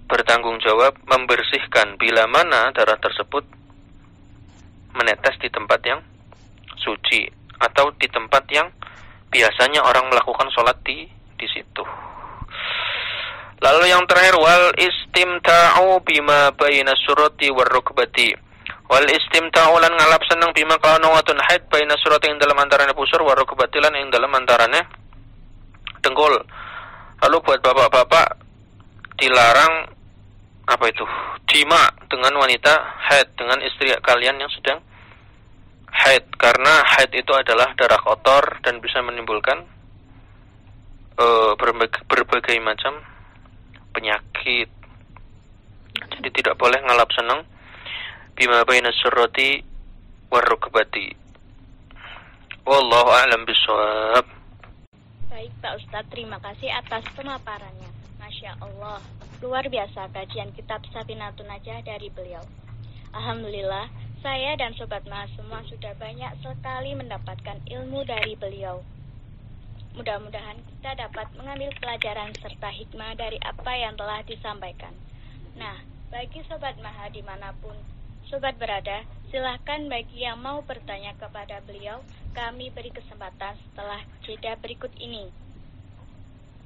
bertanggung 0.10 0.60
jawab 0.60 0.98
membersihkan 1.08 1.96
bila 1.96 2.28
mana 2.28 2.74
darah 2.76 2.98
tersebut 3.00 3.46
menetes 4.92 5.40
di 5.40 5.48
tempat 5.48 5.80
yang 5.88 6.02
suci 6.76 7.30
atau 7.62 7.94
di 7.96 8.10
tempat 8.12 8.44
yang 8.52 8.68
biasanya 9.32 9.86
orang 9.86 10.12
melakukan 10.12 10.52
sholat 10.52 10.76
di 10.84 11.08
di 11.40 11.48
situ. 11.48 12.11
Lalu 13.62 13.94
yang 13.94 14.10
terakhir 14.10 14.42
wal 14.42 14.74
istimta'u 14.74 16.02
bima 16.02 16.50
baina 16.58 16.98
surati 16.98 17.54
war 17.54 17.70
rukbati. 17.70 18.34
Wal 18.90 19.06
istimta'u 19.06 19.78
lan 19.78 19.94
ngalap 19.94 20.26
seneng 20.26 20.50
bima 20.58 20.82
kana 20.82 21.06
watun 21.14 21.38
haid 21.38 21.70
baina 21.70 21.94
surati 22.02 22.34
ing 22.34 22.42
dalam 22.42 22.58
antarane 22.58 22.98
pusur 22.98 23.22
war 23.22 23.38
rukbati 23.38 23.78
lan 23.78 23.94
ing 24.02 24.10
dalam 24.10 24.34
antarane 24.34 24.82
dengkul. 26.02 26.34
Lalu 27.22 27.38
buat 27.46 27.62
bapak-bapak 27.62 28.28
dilarang 29.22 29.94
apa 30.66 30.86
itu? 30.90 31.06
Jima 31.46 31.86
dengan 32.10 32.42
wanita 32.42 32.74
haid 33.14 33.38
dengan 33.38 33.62
istri 33.62 33.94
kalian 34.02 34.42
yang 34.42 34.50
sedang 34.58 34.82
haid 35.94 36.26
karena 36.42 36.82
haid 36.98 37.14
itu 37.14 37.30
adalah 37.30 37.78
darah 37.78 38.02
kotor 38.02 38.58
dan 38.66 38.82
bisa 38.82 39.06
menimbulkan 39.06 39.70
uh, 41.22 41.54
berbagai, 41.62 42.02
berbagai 42.10 42.58
macam 42.58 43.11
penyakit. 43.92 44.70
Jadi 46.18 46.30
tidak 46.34 46.58
boleh 46.58 46.80
ngalap 46.82 47.08
senang 47.14 47.46
bima 48.36 48.64
baina 48.66 48.90
surrati 48.96 49.62
warrukbati. 50.32 51.14
Wallahu 52.66 53.10
a'lam 53.12 53.44
bishawab. 53.44 54.26
Baik 55.32 55.52
Pak 55.60 55.74
Ustadz, 55.82 56.12
terima 56.14 56.38
kasih 56.40 56.70
atas 56.72 57.04
pemaparannya. 57.18 57.90
Masya 58.22 58.62
Allah, 58.62 59.02
luar 59.42 59.66
biasa 59.66 60.08
kajian 60.14 60.54
kitab 60.54 60.86
Safinatun 60.94 61.50
Najah 61.50 61.82
dari 61.82 62.08
beliau. 62.14 62.46
Alhamdulillah, 63.12 63.90
saya 64.22 64.54
dan 64.56 64.78
Sobat 64.78 65.04
Mas 65.10 65.34
semua 65.34 65.66
sudah 65.66 65.98
banyak 65.98 66.30
sekali 66.46 66.94
mendapatkan 66.94 67.58
ilmu 67.66 68.06
dari 68.06 68.38
beliau. 68.38 68.86
Mudah-mudahan 69.92 70.56
kita 70.64 70.96
dapat 70.96 71.28
mengambil 71.36 71.76
pelajaran 71.76 72.32
serta 72.40 72.72
hikmah 72.72 73.12
dari 73.20 73.36
apa 73.44 73.76
yang 73.76 74.00
telah 74.00 74.24
disampaikan. 74.24 74.96
Nah, 75.60 75.84
bagi 76.08 76.40
Sobat 76.48 76.80
Maha 76.80 77.12
di 77.12 77.20
mana 77.20 77.52
pun 77.60 77.76
Sobat 78.32 78.56
berada, 78.56 79.04
silahkan 79.28 79.92
bagi 79.92 80.24
yang 80.24 80.40
mau 80.40 80.64
bertanya 80.64 81.12
kepada 81.20 81.60
beliau, 81.68 82.00
kami 82.32 82.72
beri 82.72 82.96
kesempatan 82.96 83.60
setelah 83.60 84.00
jeda 84.24 84.56
berikut 84.56 84.96
ini. 84.96 85.28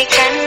can 0.09 0.46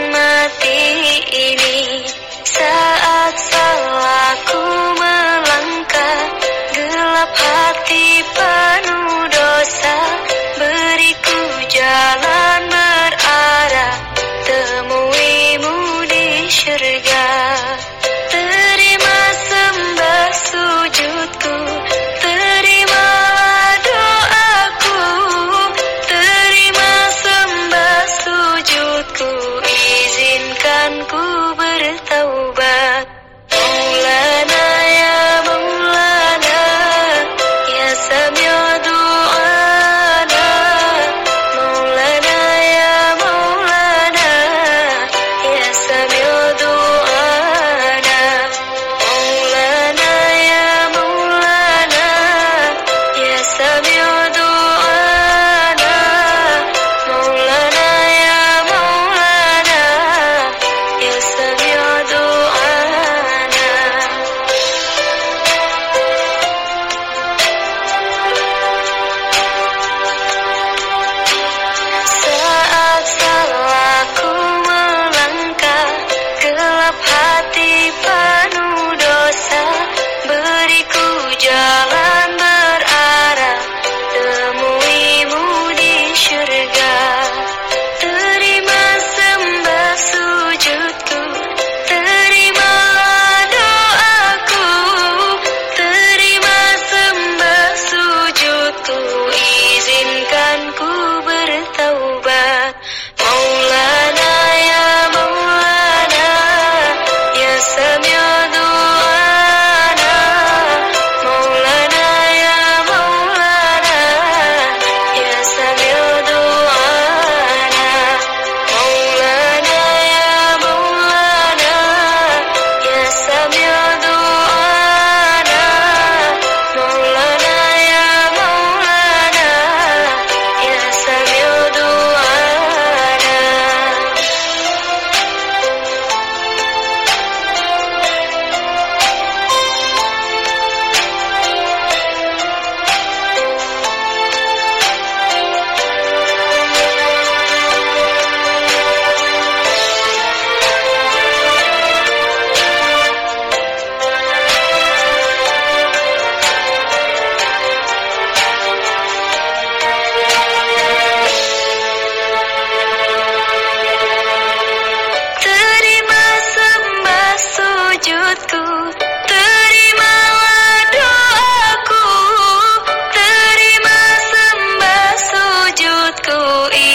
aku 176.20 176.68
ingin 176.76 176.89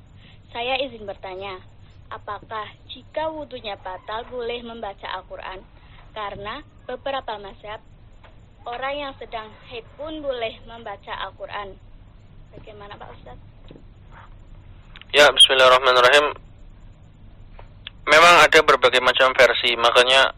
Saya 0.51 0.81
izin 0.81 1.05
bertanya, 1.05 1.61
apakah 2.09 2.73
jika 2.91 3.29
wudhunya 3.29 3.77
batal 3.85 4.25
boleh 4.33 4.65
membaca 4.65 5.07
Al-Quran? 5.21 5.63
karena 6.15 6.63
beberapa 6.87 7.39
mazhab 7.39 7.81
orang 8.67 8.95
yang 8.99 9.13
sedang 9.17 9.49
haid 9.71 9.87
pun 9.97 10.21
boleh 10.21 10.59
membaca 10.67 11.13
Al-Quran. 11.27 11.79
Bagaimana 12.55 12.99
Pak 12.99 13.11
Ustaz? 13.15 13.39
Ya, 15.15 15.31
Bismillahirrahmanirrahim. 15.31 16.35
Memang 18.11 18.35
ada 18.43 18.59
berbagai 18.67 18.99
macam 18.99 19.31
versi, 19.39 19.79
makanya 19.79 20.35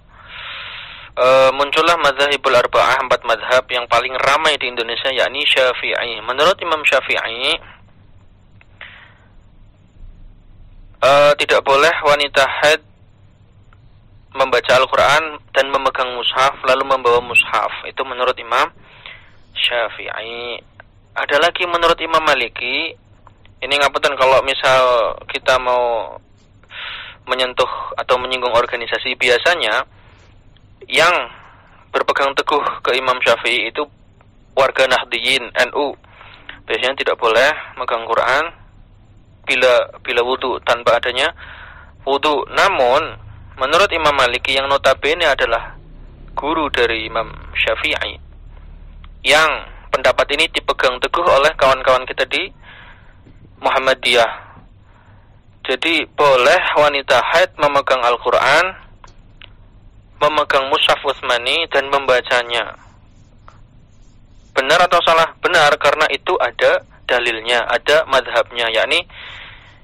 e, 1.16 1.26
muncullah 1.52 1.96
mazhabul 2.00 2.56
arba'ah 2.56 3.04
empat 3.04 3.22
madhab 3.24 3.64
yang 3.68 3.84
paling 3.88 4.14
ramai 4.20 4.56
di 4.56 4.68
Indonesia 4.68 5.12
yakni 5.12 5.44
Syafi'i. 5.44 6.20
Menurut 6.24 6.56
Imam 6.60 6.80
Syafi'i 6.84 7.56
e, 11.00 11.10
tidak 11.40 11.60
boleh 11.64 11.94
wanita 12.04 12.44
haid 12.44 12.80
membaca 14.32 14.72
Al-Quran 14.80 15.36
dan 15.52 15.68
memegang 15.68 16.08
mushaf 16.16 16.56
lalu 16.64 16.88
membawa 16.88 17.20
mushaf 17.20 17.84
itu 17.84 18.00
menurut 18.00 18.32
Imam 18.40 18.72
Syafi'i 19.52 20.56
ada 21.12 21.36
lagi 21.36 21.68
menurut 21.68 22.00
Imam 22.00 22.24
Maliki 22.24 22.96
ini 23.62 23.74
ngapain 23.76 24.16
kalau 24.16 24.40
misal 24.40 25.14
kita 25.28 25.60
mau 25.60 26.16
menyentuh 27.28 27.94
atau 27.94 28.18
menyinggung 28.18 28.50
organisasi 28.50 29.14
biasanya 29.14 29.86
yang 30.88 31.14
berpegang 31.92 32.32
teguh 32.34 32.62
ke 32.80 32.96
Imam 32.96 33.18
Syafi'i 33.20 33.68
itu 33.68 33.84
warga 34.56 34.88
Nahdiyin 34.88 35.52
NU 35.70 35.86
biasanya 36.64 36.96
tidak 36.96 37.16
boleh 37.20 37.50
megang 37.76 38.06
Quran 38.06 38.44
bila 39.44 39.72
bila 40.00 40.20
wudhu 40.22 40.62
tanpa 40.62 41.02
adanya 41.02 41.34
wudhu 42.06 42.46
namun 42.54 43.22
Menurut 43.52 43.92
Imam 43.92 44.16
Maliki 44.16 44.56
yang 44.56 44.64
notabene 44.64 45.28
adalah 45.28 45.76
guru 46.32 46.72
dari 46.72 47.04
Imam 47.04 47.28
Syafi'i 47.52 48.16
yang 49.22 49.50
pendapat 49.92 50.24
ini 50.32 50.48
dipegang 50.48 50.96
teguh 50.98 51.22
oleh 51.22 51.52
kawan-kawan 51.60 52.08
kita 52.08 52.24
di 52.26 52.48
Muhammadiyah. 53.60 54.32
Jadi 55.68 56.08
boleh 56.10 56.62
wanita 56.74 57.22
haid 57.22 57.54
memegang 57.60 58.00
Al-Quran, 58.02 58.64
memegang 60.22 60.70
Mushaf 60.70 61.02
Utsmani 61.02 61.66
dan 61.66 61.90
membacanya. 61.90 62.78
Benar 64.54 64.86
atau 64.86 65.02
salah? 65.02 65.34
Benar 65.42 65.74
karena 65.82 66.06
itu 66.14 66.38
ada 66.38 66.86
dalilnya, 67.10 67.66
ada 67.66 68.06
madhabnya, 68.06 68.70
yakni 68.70 69.02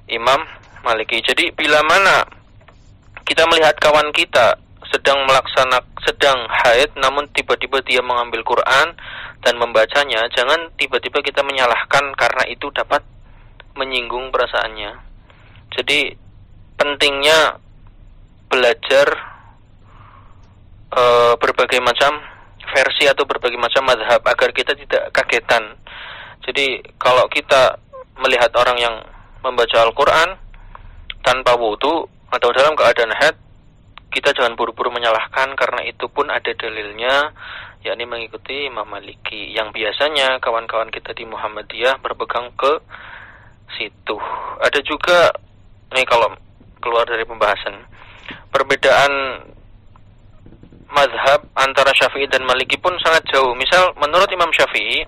Imam 0.07 0.39
Maliki. 0.87 1.19
Jadi 1.27 1.51
bila 1.53 1.83
mana 1.83 2.23
kita 3.27 3.45
melihat 3.51 3.75
kawan 3.83 4.15
kita 4.15 4.57
sedang 4.89 5.27
melaksanakan 5.29 5.99
sedang 6.09 6.49
haid 6.49 6.97
namun 6.97 7.29
tiba-tiba 7.37 7.85
dia 7.85 8.01
mengambil 8.01 8.41
Quran 8.41 8.97
dan 9.45 9.55
membacanya, 9.61 10.25
jangan 10.33 10.73
tiba-tiba 10.81 11.21
kita 11.21 11.45
menyalahkan 11.45 12.17
karena 12.17 12.49
itu 12.49 12.73
dapat 12.73 13.05
menyinggung 13.77 14.33
perasaannya. 14.33 14.97
Jadi 15.77 16.17
pentingnya 16.81 17.61
belajar 18.49 19.38
e, 20.93 21.03
berbagai 21.41 21.81
macam 21.81 22.21
versi 22.69 23.09
atau 23.09 23.25
berbagai 23.25 23.57
macam 23.57 23.85
madhab 23.89 24.21
agar 24.25 24.51
kita 24.53 24.77
tidak 24.77 25.09
kagetan. 25.13 25.77
Jadi 26.45 26.81
kalau 27.01 27.25
kita 27.33 27.81
melihat 28.21 28.53
orang 28.57 28.77
yang 28.77 28.95
membaca 29.41 29.85
Al-Quran 29.85 30.37
tanpa 31.25 31.57
wudhu 31.57 32.09
atau 32.29 32.49
dalam 32.53 32.77
keadaan 32.77 33.15
head 33.17 33.37
kita 34.09 34.33
jangan 34.33 34.57
buru-buru 34.57 34.89
menyalahkan 34.89 35.53
karena 35.53 35.85
itu 35.85 36.09
pun 36.09 36.33
ada 36.33 36.49
dalilnya 36.57 37.33
yakni 37.85 38.09
mengikuti 38.09 38.67
Imam 38.67 38.89
Maliki 38.89 39.53
yang 39.53 39.71
biasanya 39.71 40.41
kawan-kawan 40.41 40.89
kita 40.89 41.13
di 41.13 41.29
Muhammadiyah 41.29 42.01
berpegang 42.01 42.51
ke 42.57 42.83
situ. 43.77 44.17
Ada 44.59 44.81
juga 44.83 45.31
nih 45.93 46.09
kalau 46.09 46.35
keluar 46.81 47.05
dari 47.05 47.23
pembahasan 47.29 47.85
perbedaan 48.49 49.13
mazhab 50.93 51.45
antara 51.55 51.93
Syafi'i 51.93 52.29
dan 52.29 52.45
Maliki 52.45 52.81
pun 52.81 52.95
sangat 53.01 53.25
jauh. 53.33 53.53
Misal 53.57 53.93
menurut 54.01 54.29
Imam 54.33 54.49
Syafi'i 54.53 55.05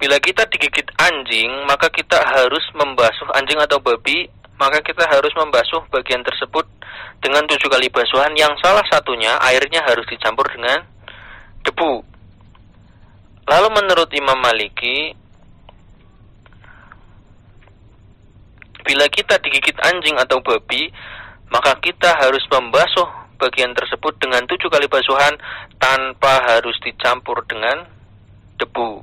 bila 0.00 0.16
kita 0.16 0.48
digigit 0.48 0.88
anjing 0.96 1.52
maka 1.68 1.92
kita 1.92 2.16
harus 2.16 2.64
membasuh 2.72 3.28
anjing 3.36 3.60
atau 3.60 3.76
babi 3.84 4.32
maka 4.56 4.80
kita 4.80 5.04
harus 5.04 5.32
membasuh 5.36 5.84
bagian 5.92 6.24
tersebut 6.24 6.64
dengan 7.20 7.44
tujuh 7.48 7.68
kali 7.68 7.88
basuhan 7.92 8.32
yang 8.32 8.52
salah 8.60 8.84
satunya 8.88 9.36
airnya 9.44 9.84
harus 9.84 10.04
dicampur 10.08 10.48
dengan 10.52 10.84
debu. 11.64 12.04
Lalu 13.48 13.68
menurut 13.72 14.08
Imam 14.16 14.38
Maliki, 14.40 15.12
bila 18.84 19.04
kita 19.12 19.36
digigit 19.40 19.76
anjing 19.84 20.16
atau 20.16 20.40
babi, 20.40 20.88
maka 21.52 21.76
kita 21.82 22.14
harus 22.20 22.44
membasuh 22.48 23.19
bagian 23.40 23.72
tersebut 23.72 24.12
dengan 24.20 24.44
tujuh 24.44 24.68
kali 24.68 24.84
basuhan 24.86 25.34
tanpa 25.80 26.44
harus 26.44 26.76
dicampur 26.84 27.40
dengan 27.48 27.88
debu. 28.60 29.00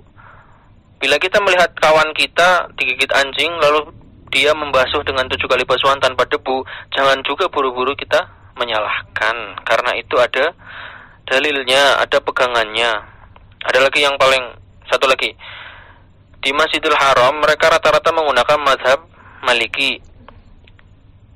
Bila 1.01 1.17
kita 1.17 1.41
melihat 1.41 1.73
kawan 1.77 2.13
kita 2.13 2.69
digigit 2.77 3.09
anjing 3.17 3.49
lalu 3.57 3.89
dia 4.29 4.53
membasuh 4.53 5.01
dengan 5.01 5.25
tujuh 5.25 5.49
kali 5.49 5.65
basuhan 5.65 5.97
tanpa 5.97 6.29
debu, 6.29 6.61
jangan 6.93 7.17
juga 7.25 7.49
buru-buru 7.49 7.97
kita 7.97 8.29
menyalahkan 8.57 9.61
karena 9.65 9.91
itu 9.97 10.15
ada 10.21 10.53
dalilnya, 11.25 12.01
ada 12.01 12.17
pegangannya. 12.21 12.91
Ada 13.67 13.79
lagi 13.83 13.99
yang 14.05 14.15
paling 14.15 14.41
satu 14.87 15.09
lagi. 15.09 15.33
Di 16.39 16.53
Masjidil 16.55 16.95
Haram 16.95 17.41
mereka 17.41 17.67
rata-rata 17.67 18.13
menggunakan 18.13 18.59
madhab 18.61 18.99
Maliki. 19.43 19.99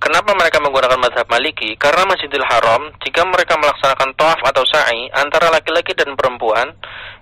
Kenapa 0.01 0.33
mereka 0.33 0.57
menggunakan 0.57 0.97
madhab 0.97 1.29
Maliki? 1.29 1.77
Karena 1.77 2.09
Masjidil 2.09 2.41
Haram, 2.41 2.89
jika 3.05 3.21
mereka 3.21 3.53
melaksanakan 3.53 4.17
tawaf 4.17 4.41
atau 4.49 4.65
sa'i 4.65 5.13
antara 5.13 5.53
laki-laki 5.53 5.93
dan 5.93 6.17
perempuan 6.17 6.73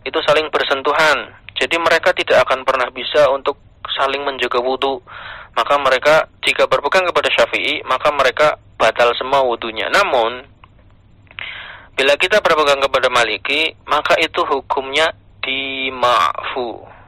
itu 0.07 0.15
saling 0.23 0.47
bersentuhan. 0.47 1.35
Jadi 1.59 1.75
mereka 1.75 2.15
tidak 2.15 2.47
akan 2.47 2.63
pernah 2.63 2.87
bisa 2.87 3.27
untuk 3.35 3.59
saling 3.99 4.23
menjaga 4.23 4.63
wudhu. 4.63 5.03
Maka 5.59 5.75
mereka 5.75 6.31
jika 6.39 6.71
berpegang 6.71 7.03
kepada 7.03 7.27
Syafi'i, 7.35 7.83
maka 7.83 8.15
mereka 8.15 8.55
batal 8.79 9.11
semua 9.19 9.43
wudhunya. 9.43 9.91
Namun, 9.91 10.47
bila 11.99 12.15
kita 12.15 12.39
berpegang 12.39 12.79
kepada 12.79 13.11
Maliki, 13.11 13.75
maka 13.91 14.15
itu 14.23 14.39
hukumnya 14.47 15.11
dima'fu. 15.43 16.98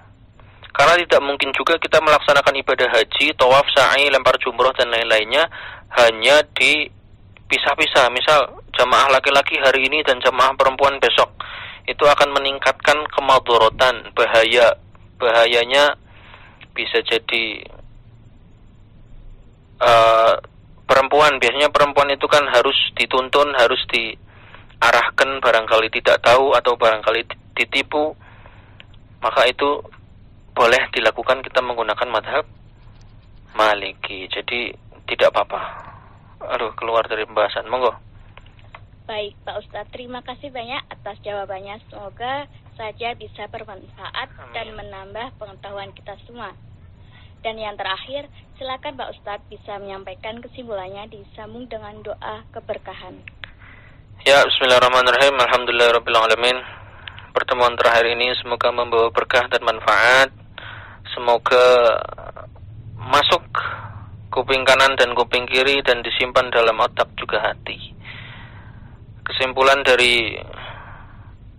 Karena 0.71 0.95
tidak 1.03 1.21
mungkin 1.23 1.51
juga 1.51 1.75
kita 1.75 1.99
melaksanakan 1.99 2.55
ibadah 2.63 2.89
haji, 2.95 3.35
tawaf, 3.35 3.67
sa'i, 3.75 4.07
lempar 4.07 4.39
jumroh 4.39 4.71
dan 4.71 4.87
lain-lainnya 4.87 5.51
hanya 5.99 6.39
dipisah-pisah. 6.55 8.07
Misal 8.07 8.63
jamaah 8.79 9.11
laki-laki 9.11 9.59
hari 9.59 9.91
ini 9.91 9.99
dan 10.07 10.23
jamaah 10.23 10.55
perempuan 10.55 10.95
besok. 11.03 11.35
Itu 11.83 12.07
akan 12.07 12.31
meningkatkan 12.31 13.03
kemadorotan, 13.11 14.15
bahaya. 14.15 14.79
Bahayanya 15.19 15.99
bisa 16.71 17.03
jadi 17.03 17.67
uh, 19.83 20.39
perempuan. 20.87 21.35
Biasanya 21.37 21.67
perempuan 21.67 22.15
itu 22.15 22.25
kan 22.31 22.47
harus 22.47 22.75
dituntun, 22.95 23.53
harus 23.59 23.83
diarahkan 23.91 25.43
barangkali 25.43 25.91
tidak 25.99 26.23
tahu 26.23 26.55
atau 26.55 26.79
barangkali 26.79 27.27
ditipu. 27.59 28.15
Maka 29.21 29.45
itu 29.51 29.83
boleh 30.51 30.81
dilakukan 30.91 31.41
kita 31.41 31.63
menggunakan 31.63 32.07
madhab 32.11 32.45
maliki. 33.55 34.27
Jadi 34.27 34.71
tidak 35.07 35.35
apa-apa. 35.35 35.61
Aduh, 36.57 36.73
keluar 36.73 37.05
dari 37.05 37.27
pembahasan. 37.27 37.69
Monggo. 37.69 37.93
Baik, 39.05 39.35
Pak 39.43 39.59
Ustadz. 39.65 39.91
Terima 39.91 40.23
kasih 40.23 40.49
banyak 40.53 40.81
atas 40.87 41.19
jawabannya. 41.21 41.83
Semoga 41.89 42.47
saja 42.79 43.13
bisa 43.13 43.45
bermanfaat 43.51 44.29
Amin. 44.39 44.53
dan 44.55 44.67
menambah 44.73 45.27
pengetahuan 45.35 45.91
kita 45.91 46.15
semua. 46.25 46.55
Dan 47.41 47.57
yang 47.57 47.73
terakhir, 47.73 48.29
silakan 48.55 48.95
Pak 48.95 49.11
Ustadz 49.17 49.49
bisa 49.49 49.81
menyampaikan 49.81 50.39
kesimpulannya 50.39 51.09
disambung 51.09 51.65
dengan 51.67 51.99
doa 52.05 52.45
keberkahan. 52.53 53.17
Ya, 54.21 54.45
Bismillahirrahmanirrahim. 54.45 55.35
Alhamdulillahirrahmanirrahim. 55.41 56.57
Pertemuan 57.33 57.73
terakhir 57.79 58.11
ini 58.13 58.31
semoga 58.37 58.69
membawa 58.69 59.09
berkah 59.09 59.49
dan 59.49 59.63
manfaat 59.65 60.40
Semoga 61.11 61.65
masuk 62.95 63.43
kuping 64.31 64.63
kanan 64.63 64.95
dan 64.95 65.11
kuping 65.11 65.43
kiri 65.43 65.83
dan 65.83 65.99
disimpan 65.99 66.47
dalam 66.47 66.79
otak 66.79 67.11
juga 67.19 67.43
hati. 67.43 67.91
Kesimpulan 69.27 69.83
dari 69.83 70.39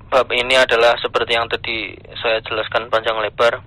bab 0.09 0.29
ini 0.33 0.57
adalah 0.57 0.97
seperti 0.97 1.37
yang 1.37 1.49
tadi 1.53 1.93
saya 2.17 2.41
jelaskan 2.49 2.89
panjang 2.89 3.21
lebar. 3.21 3.61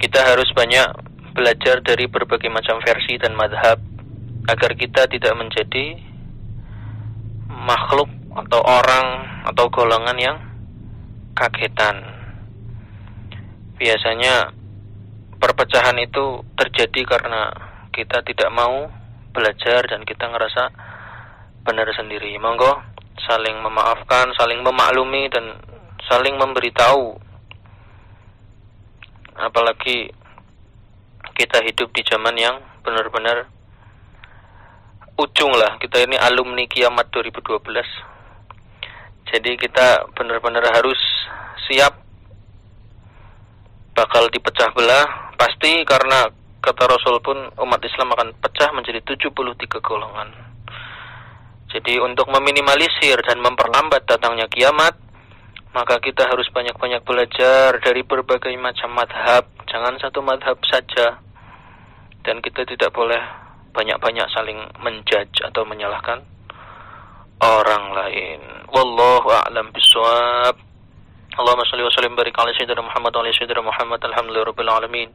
Kita 0.00 0.24
harus 0.24 0.48
banyak 0.56 0.88
belajar 1.36 1.84
dari 1.84 2.08
berbagai 2.08 2.48
macam 2.48 2.80
versi 2.80 3.20
dan 3.20 3.36
madhab 3.36 3.78
agar 4.48 4.72
kita 4.72 5.04
tidak 5.06 5.34
menjadi 5.36 6.00
makhluk 7.48 8.08
atau 8.32 8.60
orang 8.64 9.06
atau 9.44 9.68
golongan 9.68 10.16
yang 10.16 10.36
kagetan 11.36 12.17
biasanya 13.78 14.50
perpecahan 15.38 15.94
itu 16.02 16.42
terjadi 16.58 17.00
karena 17.06 17.54
kita 17.94 18.20
tidak 18.26 18.50
mau 18.50 18.90
belajar 19.30 19.86
dan 19.86 20.02
kita 20.02 20.26
ngerasa 20.26 20.70
benar 21.62 21.86
sendiri. 21.94 22.34
Monggo 22.42 22.82
saling 23.22 23.62
memaafkan, 23.62 24.34
saling 24.34 24.60
memaklumi 24.66 25.30
dan 25.30 25.54
saling 26.10 26.34
memberitahu. 26.34 27.14
Apalagi 29.38 30.10
kita 31.38 31.62
hidup 31.62 31.94
di 31.94 32.02
zaman 32.02 32.34
yang 32.34 32.58
benar-benar 32.82 33.46
ujung 35.18 35.54
lah. 35.54 35.78
Kita 35.78 36.02
ini 36.02 36.18
alumni 36.18 36.66
kiamat 36.66 37.14
2012. 37.14 37.62
Jadi 39.28 39.60
kita 39.60 40.08
benar-benar 40.16 40.66
harus 40.72 40.98
siap 41.68 42.07
bakal 43.98 44.30
dipecah 44.30 44.70
belah 44.78 45.34
pasti 45.34 45.82
karena 45.82 46.30
kata 46.62 46.86
Rasul 46.86 47.18
pun 47.18 47.34
umat 47.66 47.82
Islam 47.82 48.14
akan 48.14 48.30
pecah 48.38 48.70
menjadi 48.70 49.02
73 49.02 49.82
golongan. 49.82 50.30
Jadi 51.68 51.98
untuk 51.98 52.30
meminimalisir 52.30 53.18
dan 53.26 53.42
memperlambat 53.42 54.06
datangnya 54.06 54.46
kiamat, 54.46 54.94
maka 55.74 55.98
kita 55.98 56.30
harus 56.30 56.46
banyak-banyak 56.54 57.02
belajar 57.02 57.76
dari 57.82 58.06
berbagai 58.06 58.54
macam 58.56 58.94
madhab. 58.94 59.50
Jangan 59.66 59.98
satu 59.98 60.22
madhab 60.22 60.56
saja. 60.64 61.18
Dan 62.22 62.38
kita 62.40 62.64
tidak 62.64 62.94
boleh 62.94 63.20
banyak-banyak 63.74 64.26
saling 64.32 64.58
menjudge 64.80 65.44
atau 65.44 65.66
menyalahkan 65.66 66.24
orang 67.40 67.84
lain. 67.94 68.40
Wallahu 68.70 69.28
a'lam 69.32 69.72
bishawab. 69.74 70.67
اللهم 71.40 71.64
صل 71.64 71.80
وسلم 71.82 72.12
وبارك 72.12 72.40
على 72.40 72.52
سيدنا 72.58 72.80
محمد 72.80 73.16
وعلى 73.16 73.32
سيدنا 73.32 73.60
محمد 73.60 74.04
الحمد 74.04 74.30
لله 74.30 74.42
رب 74.42 74.60
العالمين 74.60 75.08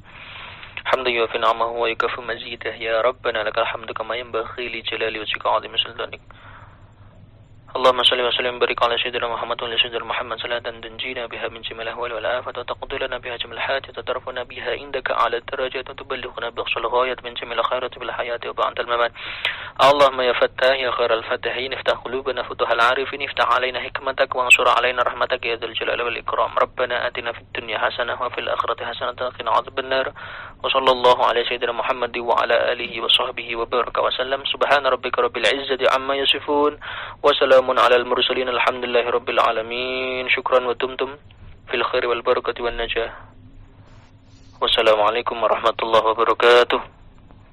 حمد 0.86 1.08
يوفي 1.08 1.38
نعمه 1.38 1.66
ويكفي 1.66 2.22
مزيده 2.22 2.74
يا 2.88 3.02
ربنا 3.02 3.40
لك 3.44 3.58
الحمد 3.60 3.92
كما 3.92 4.16
ينبغي 4.16 4.66
لجلال 4.74 5.20
وجهك 5.20 5.46
عظيم 5.46 5.78
سلطانك 5.78 6.22
اللهم 7.74 8.04
صل 8.04 8.22
وسلم 8.22 8.56
وبارك 8.56 8.84
على 8.84 8.98
سيدنا 8.98 9.28
محمد 9.28 9.64
وعلى 9.64 9.78
سيدنا 9.78 10.06
محمد. 10.06 10.38
صلاة 10.38 10.60
تنجينا 10.60 11.26
بها 11.26 11.48
من 11.48 11.62
جميع 11.62 11.82
الأهوال 11.82 12.14
والآفات 12.14 12.58
وتقضي 12.58 12.98
لنا 12.98 13.18
بها 13.18 13.38
جميع 13.38 13.54
الحاجات 13.54 13.98
وترفعنا 13.98 14.44
بها 14.44 14.72
عندك 14.82 15.12
على 15.12 15.38
الدرجات 15.38 15.90
وتبلغنا 15.90 16.50
بأقصى 16.50 16.80
الغاية 16.80 17.18
من 17.26 17.34
جميع 17.34 17.58
الخيرات 17.60 17.94
في 17.98 18.04
الحياة 18.04 18.40
وبعد 18.46 18.80
الممات. 18.80 19.12
اللهم 19.90 20.22
يا 20.22 20.34
فتاح 20.34 20.76
يا 20.80 20.92
خير 20.92 21.14
الفاتحين 21.14 21.74
افتح 21.74 21.98
قلوبنا 22.06 22.44
فتوح 22.44 22.72
العارفين 22.72 23.22
افتح 23.22 23.48
علينا 23.56 23.80
حكمتك 23.80 24.36
وانصر 24.36 24.68
علينا 24.78 25.04
رحمتك 25.04 25.46
يا 25.46 25.56
ذا 25.56 25.66
الجلال 25.66 26.02
والإكرام. 26.02 26.52
ربنا 26.58 27.08
آتنا 27.08 27.32
في 27.32 27.42
الدنيا 27.42 27.78
حسنة 27.78 28.22
وفي 28.22 28.38
الآخرة 28.38 28.86
حسنة 28.86 29.18
وقنا 29.22 29.52
عذاب 29.52 29.80
النار. 29.80 30.14
وصلى 30.64 30.92
الله 30.92 31.26
على 31.26 31.46
سيدنا 31.50 31.72
محمد 31.72 32.18
وعلى 32.18 32.72
آله 32.72 33.02
وصحبه 33.02 33.56
وبارك 33.56 33.98
وسلم. 33.98 34.46
سبحان 34.46 34.88
ربك 34.88 35.20
رب 35.20 35.38
العزة 35.38 35.82
عما 35.94 36.16
يصفون 36.16 36.80
وسلام 37.24 37.63
وسلام 37.64 37.80
على 37.80 37.96
المرسلين 37.96 38.50
الحمد 38.50 38.84
لله 38.86 39.10
رب 39.10 39.30
العالمين. 39.30 40.30
شكرا 40.30 40.68
ودمتم 40.68 41.16
في 41.72 41.76
الخير 41.80 42.08
والبركة 42.08 42.64
والنجاة. 42.64 43.12
والسلام 44.62 45.00
عليكم 45.02 45.44
ورحمة 45.44 45.80
الله 45.84 46.02
وبركاته. 46.06 46.80